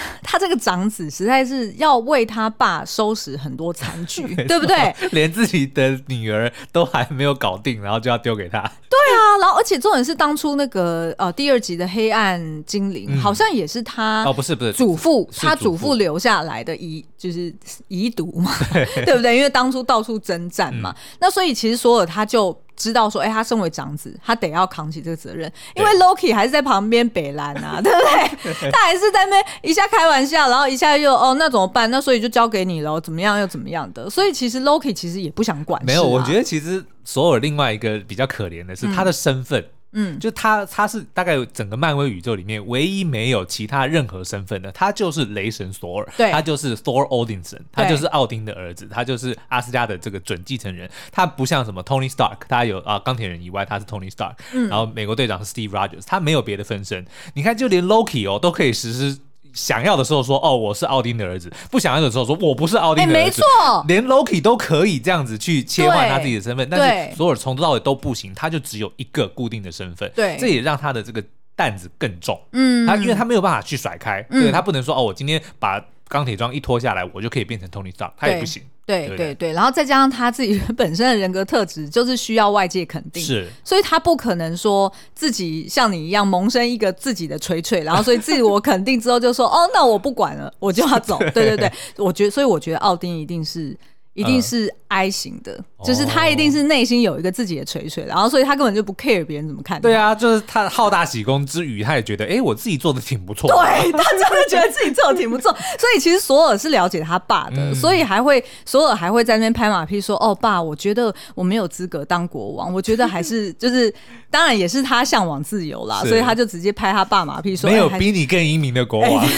[0.22, 4.94] 他这个长子实在是要为他爸收拾很多残局， 对不对？
[5.12, 8.60] 连自己的女儿都还没有搞定，然后就要丢给他。
[8.60, 17.54] 对啊，然后而且重点是当初那个呃第二集的黑暗精灵，嗯、好像也是他哦，不是不是祖父，他祖父留下来的遗就是
[17.88, 19.36] 遗毒嘛，对，对不对？
[19.36, 22.56] 因为当初到处征战嘛，嗯、那所以其实索尔他就。
[22.78, 28.70] 知道说，哎、欸，他身为长子，他得要扛起这个责任，因为 Loki 还是在旁边北兰啊， 对不对？
[28.70, 31.90] 他还是在那边一下开玩笑，然后一下又哦，那怎么办？
[31.90, 34.08] 那所以就交给你了，怎么样又怎么样的？
[34.08, 35.84] 所以其实 Loki 其实也不想管。
[35.84, 39.60] 没有，我觉得其实索尔另外一个比较可怜的是他的身份。
[39.60, 50.90] 嗯嗯，就他，他是大概整个漫威宇宙里面唯一没有其他任何身份的，他就是雷神索尔，对，他就是 Thor Odinson，他就是奥丁的儿子，他就是阿斯加的这个准继承人。
[51.10, 57.06] 他不像什么 Tony Stark，他有啊钢铁人以外，他是 Tony Stark，嗯，然后美国队长是 Steve Rogers，他没有别的分身。
[57.34, 59.18] 你看，就连 Loki 哦都可以实施。
[59.58, 63.18] 想要的时候说哦，我是奥丁的儿子；不想要的时候说我不是奥丁的儿子。
[63.18, 70.10] 欸、没错，连 Loki 都可以这样子去切换他自己的身份，但是索尔从头到尾都不行，他就只有一个固定的身份。
[70.14, 71.22] 对，这也让他的这个
[71.56, 72.40] 担子更重。
[72.52, 78.62] 嗯，他因为他没有办法去甩开，嗯、对他不能说哦，我今天把钢铁装一脱下来，我就可以变成 Tony Stark，他也不行。
[78.88, 91.18] 对对对，然后再加上他自己 本身的人格特质，就是需要外界肯定，是，所以他不可能说自己像你一样萌生一个自己的锤锤，然后所以自我肯定之后就说 哦，那我不管了，我就要走。
[91.34, 93.76] 对对对，我觉得，所以我觉得奥丁一定是。
[94.18, 99.80] 一定是 I 型的，嗯、就是他一定是内心有一个自己的锤锤，然后所以他根本就不 care 别人怎么看。
[99.80, 103.48] 对啊，就是他好大喜功之余，他也觉得，哎、欸，我自己做的挺不错。
[103.54, 113.94] 对，他真的觉得自己做的挺不错，所以其实索尔是了解他爸的，嗯、所以还会索尔还会在那边拍马屁说，哦，爸，我觉得我没有资格当国王，我觉得还是 就是，
[114.32, 119.24] 当然也是他向往自由啦，所以他就直接拍他爸马屁说，没有比你更英明的国王。
[119.24, 119.28] 欸、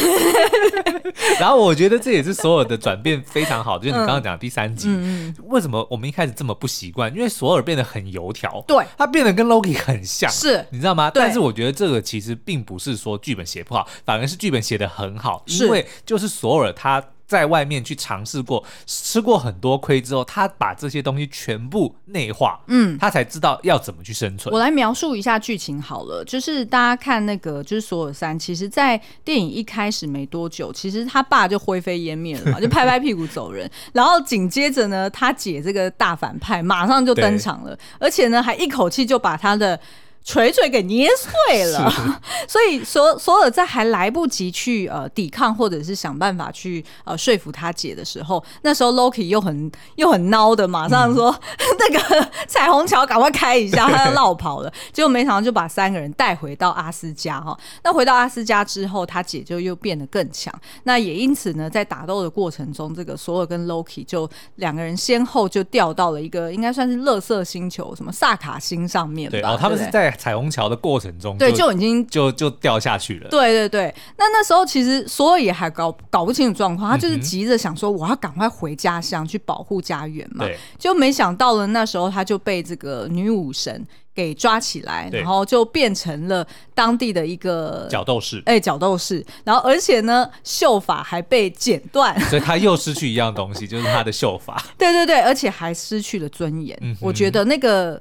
[1.38, 4.69] 然后我觉得这也是索尔的转变非常好，就是你刚刚讲第三。
[4.84, 7.14] 嗯，为什么我们一开始这么不习惯？
[7.14, 10.66] 因为索尔变得很油条，对，他变得跟 Loki 很像，是。
[10.70, 11.10] 你知道吗？
[11.14, 17.04] 但是我觉得这个其实并不是说剧本写不好，反而是剧本写的很好，因为就是索尔他。
[17.30, 24.52] 在外面去尝试过，吃过很多亏之后，他把这些东西全部内化，嗯，他才知道要怎么去生存。
[24.52, 39.78] 我来描述一下剧情好了，就是大家看那个，就是索尔三，其实，在电影一开始没多久，其实他爸就灰飞烟灭了嘛， 就拍拍屁股走人，然后紧接着呢，他姐这个大反派马上就登场了，而且呢，还一口气就把他的。
[40.22, 41.90] 锤锤给捏碎了，
[42.46, 54.70] 所以索索尔在还来不及去呃抵抗或者是想办法去呃说服他姐的时候，那时候 Loki 又很又很孬的，马上说、嗯、 那个彩虹桥赶快开一下，他要落跑了。
[54.92, 57.58] 结果没想到就把三个人带回到阿斯加哈。
[57.82, 60.54] 那回到阿斯加之后，他姐就又变得更强。
[60.84, 69.38] 那也因此呢，在打斗的过程中，这个索尔跟 Loki 就两个人先后就掉到了一个应该算是乐色星球，什么萨卡星上面吧。
[69.38, 70.09] 对，哦，他们是在。
[70.12, 73.28] 彩虹桥的过程中，对，就已经就就掉下去了。
[73.28, 80.44] 对对对，那那时候其实所有也还搞搞不清楚状况，他就是急着想说，我要赶快回家乡去保护家园嘛。
[80.44, 88.42] 对，就没想到了那时候他就被这个女武神给抓起来，然后就变成了当地的一个角斗士。
[88.46, 94.62] 哎，角斗士，然后而且呢，秀发还被剪断，所以他又失去一样东西，就是他的秀发。
[94.76, 96.76] 对对对，而且还失去了尊严。
[96.80, 98.00] 嗯，我觉得那个。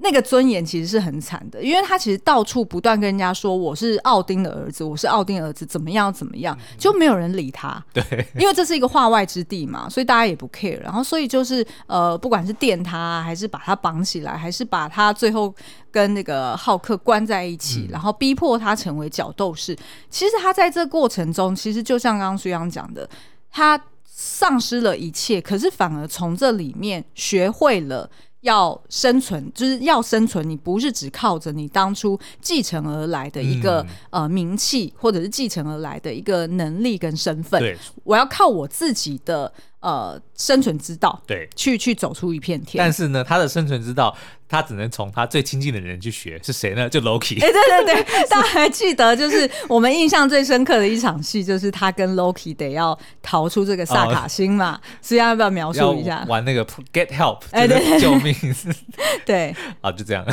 [0.00, 7.84] 那个尊严其实是很惨的，因为他其实到处不断跟人家说，我是奥丁的儿子，我是奥丁儿子，怎么样怎么样，就没有人理他。
[7.92, 8.04] 对，
[8.38, 10.80] 因为这是一个化外之地嘛，所以大家也不 care。
[10.80, 15.52] 然后所以就是呃，不管是电他，还是把他绑起来，还是把他最后
[15.90, 19.76] 跟那个浩克关在一起，嗯、然后逼迫他成为角斗士。
[20.08, 23.08] 其实他在这个过程中，其实就像刚刚徐阳讲的，
[23.50, 28.08] 他丧失了一切，可是反而从这里面学会了。
[28.42, 30.48] 要生存，就是要生存。
[30.48, 37.76] 你不是只靠着你当初继承而来的一个、嗯、呃名气，或者是继承而来的一个能力跟身份。
[38.04, 42.82] 我要靠我自己的呃生存之道，对，去去走出一片天。
[42.82, 44.16] 但是呢，他的生存之道。
[44.50, 46.88] 他只能从他最亲近的人去学，是谁呢？
[46.88, 47.34] 就 Loki。
[47.38, 54.80] 哎、欸，对对对， 大家还记得，就是我们印象最深刻的一场戏，就是他跟 Loki 得要逃出这个萨卡星嘛。
[55.02, 56.24] 书央、哦、要不要描述一下？
[56.26, 58.34] 玩那个 Get Help，哎，对救命。
[59.26, 60.24] 对， 啊，就这样。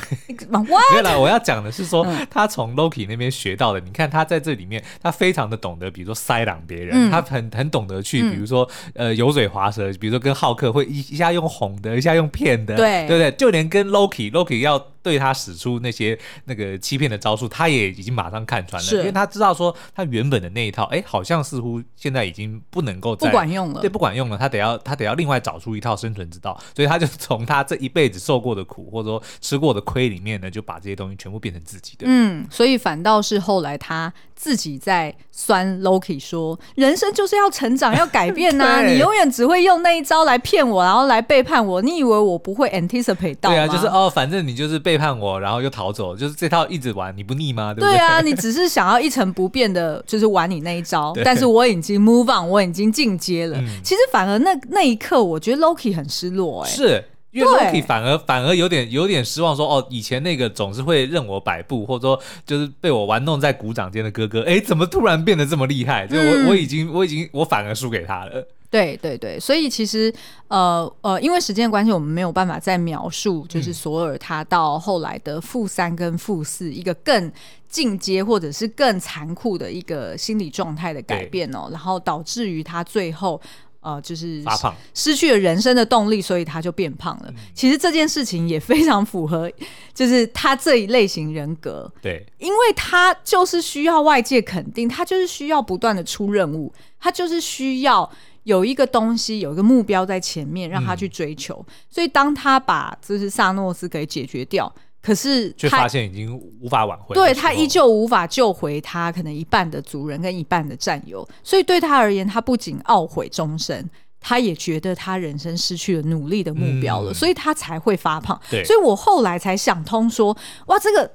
[0.94, 3.82] 原来我要讲的是说，他从 Loki 那边学到的。
[3.82, 13.32] 你看他在这里面，他非常的懂得，比如说塞朗别人，嗯、他很很懂得去，比如说呃油嘴滑舌，比如说跟浩克会一一下用哄的，一下用骗的，对对不对？
[13.34, 32.06] 就连跟 Loki Loki 要对他使出那些那个欺骗的招数，他也已经马上看穿了，因为他知道说他原本的那一套，哎，好像似乎现在已经不能够再不管用了，对，不管用了，他得要他得要另外找出一套生存之道，所以他就从他这一辈子受过的苦或者说吃过的亏里面呢，就把这些东西全部变成自己的。
[32.08, 43.50] 嗯，所以反倒是后来他自己在酸 Loki 说，人生就是要成长， 要改变呐、啊，你永远只会用那一招来骗我，然后来背叛我，你以为我不会 anticipate 到？
[43.50, 44.12] 对啊，就是哦。
[44.14, 47.74] 反正你就是背叛我，然后又逃走，就是这套一直玩，你不腻吗？
[47.74, 47.94] 对不对？
[47.94, 51.14] 对啊，你只是想要一成不变的，就是玩你那一招。
[51.24, 53.58] 但是我已经 move on，我已经进阶了。
[53.58, 57.04] 嗯、其实反而那那一刻，我觉得 Loki 很失落、欸，哎，是
[57.36, 66.08] 因为 Loki 反而反而有点有点失望说，说哦，以前那个总是会任我摆布，或者说就是被我玩弄在鼓掌间的哥哥，哎，怎么突然变得这么厉害？
[66.08, 68.48] 就我、嗯、我已经我已经我反而输给他了。
[68.72, 70.14] 对对对，所以其实
[70.50, 77.32] 呃呃，因为时间的关系，我们没有办法再描述，就是索尔他到后来的负三跟负四一个更
[77.70, 83.40] 进阶或者是更残酷的一个心理状态的改变哦，然后导致于他最后
[83.86, 87.26] 呃就是发胖，失去了人生的动力，所以他就变胖了。
[87.30, 89.50] 嗯、其实这件事情也非常符合，
[89.94, 98.12] 就是他这一类型人格，对，因为他就是需要外界肯定，他就是需要不断的出任务，他就是需要。
[98.46, 101.66] 有一个东西，有一个目标在前面，让他去追求。
[101.68, 104.72] 嗯、所以，当他把就是萨诺斯给解决掉，
[105.06, 107.14] 可是却发现已经无法挽回。
[107.14, 111.28] 对，他依旧无法救回他可能一半的族人跟一半的战友。
[111.44, 113.88] 所以，对他而言，他不仅懊悔终身，
[114.20, 118.42] 他也觉得他人生失去了努力的目标了，嗯、所以他才会发胖。
[118.50, 120.36] 对，所以我后来才想通说，
[120.66, 121.12] 哇，这个。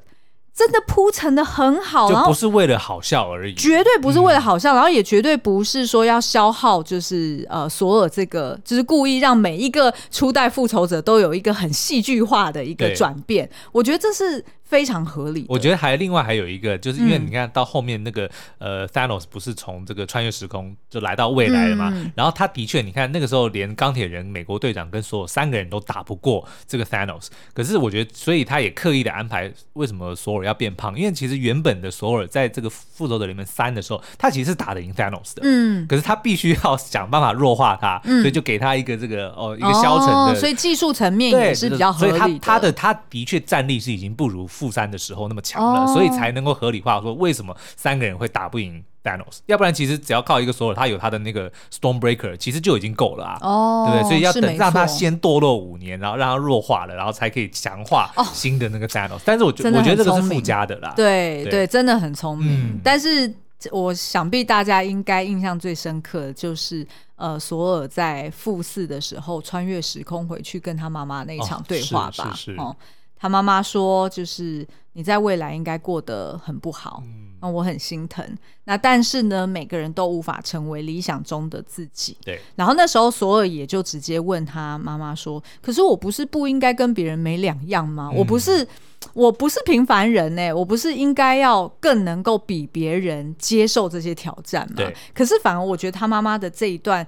[0.60, 14.44] 真的铺陈的很好，就不是为了好笑而已，绝对不是为了好笑，嗯、然后也绝对不是说要消耗，就是呃，索尔这个，就是故意让每一个初代复仇者都有一个很戏剧化的一个转变，我觉得这是。
[14.70, 15.44] 非常合理。
[15.48, 18.24] 我觉得还另外还有一个，就是因为你看到后面那个、
[18.58, 21.90] 嗯、呃，Thanos 不是从这个穿越时空就来到未来了嘛？
[21.92, 27.26] 嗯、然后他的确，你看那个时候连钢铁人、美国队长跟所有三个人都打不过这个 Thanos。
[27.52, 30.96] 可是我觉得，所以他也刻意的安排，为什么索尔要变胖？
[30.96, 35.42] 因为其实原本的索尔在这个复仇者联盟三的时候，他其实是打得赢 Thanos 的。
[35.42, 35.84] 嗯。
[35.88, 40.14] 可是他必须要想办法弱化他，嗯、所以就给他一个这个哦一个消沉的。
[40.14, 42.18] 哦、所以技术层面也是比较合理的。
[42.18, 44.46] 所以他他的他的确战力是已经不如。
[44.60, 53.38] 负三的时候那么强了，哦、所以才能够合理化说为什么三个人会打不赢 Thanos，要不然其实只要靠一个索尔，他有他的那个 Stormbreaker，其实就已经够了啊。
[53.40, 54.08] 哦，对不对？
[54.10, 59.14] 所以要等让他先堕落五年，然后让他弱化了，然后才可以强化新的那个 Thanos。
[59.14, 60.92] 哦、但是我觉我觉得这个是附加的啦。
[60.94, 62.74] 对对，对，真的很聪明。
[62.74, 63.32] 嗯、但是
[63.70, 66.86] 我想必大家应该印象最深刻的就是，
[67.16, 72.30] 呃，索尔在复四的时候穿越时空回去跟他妈妈那一场对话吧。
[72.30, 72.60] 哦、是，是，是。
[72.60, 72.76] 哦，
[73.20, 77.00] 他妈妈说，就是你在未来应该过得很不好。
[77.04, 78.22] 嗯我很心疼。
[78.64, 82.14] 那但是呢，每个人都无法成为理想中的自己。
[82.22, 82.38] 对。
[82.54, 88.10] 然后那时候索尔也就直接问他妈妈说：“可是我不是不应该跟别人没两样吗？
[88.12, 88.68] 嗯、我不是，
[89.14, 94.74] 我不是平凡人呢、欸，我不是应该要更能够比别人接受这些挑战吗？
[94.76, 94.94] 对。
[95.14, 97.06] 可是反而我觉得他妈妈的这一段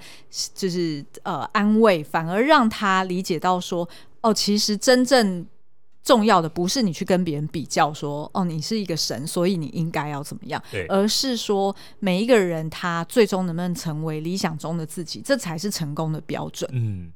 [0.54, 3.86] 就是呃安慰，反而让他理解到说：
[4.22, 5.46] 哦，其实真正。
[6.05, 16.68] 重要的不是你去跟别人比较说哦，你是一个神，所以你应该要怎么样，对，而是说每一个人他最终能不能成为理想中的自己，这才是成功的标准。
[16.72, 17.12] 嗯，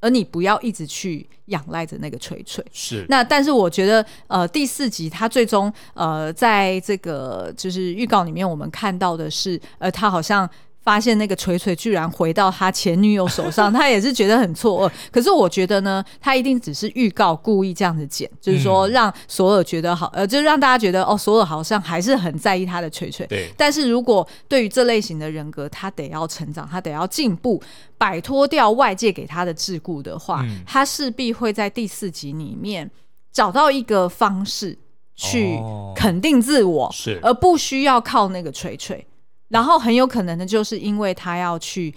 [0.00, 2.64] 而你不要一直去仰赖着那个锤锤。
[2.72, 3.04] 是。
[3.08, 10.48] 那但是我觉得呃第四集他最终呃在这个就是预告里面我们看到的是呃他好像。
[10.90, 14.92] 发现那个锤锤居然回到他前女友手上， 他也是觉得很错愕。
[15.12, 23.24] 可是我觉得呢，他一定只是预告故意这样子剪，就是说让索尔觉得好，呃，就让大家觉得哦，索尔好像还是很在意他的锤锤。
[23.28, 23.48] 对。
[23.56, 27.62] 但是如果对于这类型的人格，他得要成长，他得要进步，
[27.96, 32.90] 摆脱掉外界给他的桎梏的话，嗯、他势必会在第四集里面
[33.30, 34.76] 找到一个方式
[35.14, 35.56] 去
[35.94, 39.06] 肯定自我，哦、是，而不需要靠那个锤锤。
[39.50, 41.94] 然后很有可能的就是因为他要去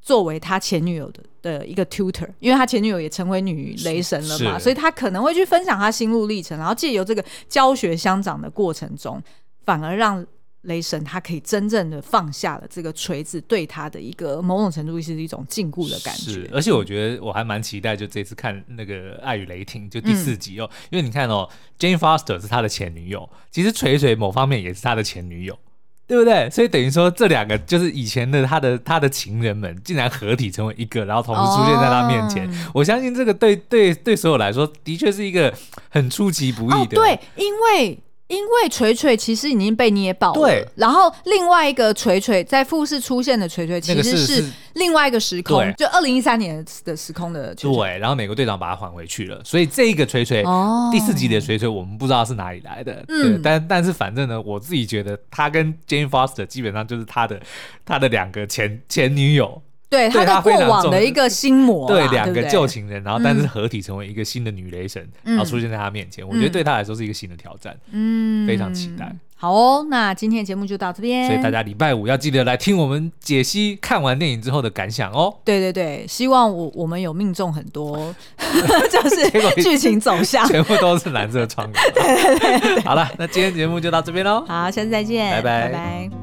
[0.00, 9.22] 作为他前女友的的一个 tutor，因为他前女友也成为女雷神了嘛，所以他可能会去分享他心路历程，然后借由这个教学相长的过程中，
[9.64, 10.24] 反而让
[10.62, 16.30] 雷神他可以真正的放下了这个锤子，对他的一个某种程度是一种禁锢的感觉。
[16.30, 21.48] 是，而且我觉得我还蛮期待，就这次看那个《爱与雷霆》就第四集哦，嗯、因为你看哦
[21.80, 25.58] ，Jane Foster 是他的前女友，其实锤锤某方面也是他的前女友。
[26.06, 26.50] 对不对？
[26.50, 32.48] 所以等于说，这两个就是以前的他的他的情人们，竟然合体成为一个，然后同时出现在他面前。
[32.48, 35.52] 哦、我相信这个对对对所有来说，的确是一个
[35.88, 37.00] 很出其不意的。
[37.00, 37.98] 哦、对，因为。
[38.32, 40.66] 因为锤锤其实已经被捏爆了，对。
[40.74, 47.76] 然后另外一个锤锤在复试出现的锤锤，其实是另外一个时空，就二零一三年的时空的锤锤。
[47.76, 53.40] 对，然后美国队长把它还回去了，所以这一个锤锤，哦，第四集的锤锤我们不知道是哪里来的，嗯。
[53.42, 57.38] 但但是反正呢，我自己觉得他跟 Jane Foster 基本上就是他的
[57.84, 59.60] 他的两个前前女友。
[59.92, 69.14] 对他的过往的一个心魔，对两个旧情人，然后但是合体成为一个新的女雷神，然后出现在他面前，我觉得对他来说是一个新的挑战，嗯，非常期待。
[69.36, 75.34] 好哦，那今天的节目就到这边，所以大家礼拜五要记得来听我们解析看完电影之后的感想哦。
[75.44, 80.46] 对对对，希望我我们有命中很多， 就是剧情走向。
[80.46, 81.68] 全部都是蓝色窗。
[81.92, 85.68] 对对对，好了，那今天节目就到这边喽，好，下次再见，拜拜。
[85.68, 86.21] 拜拜。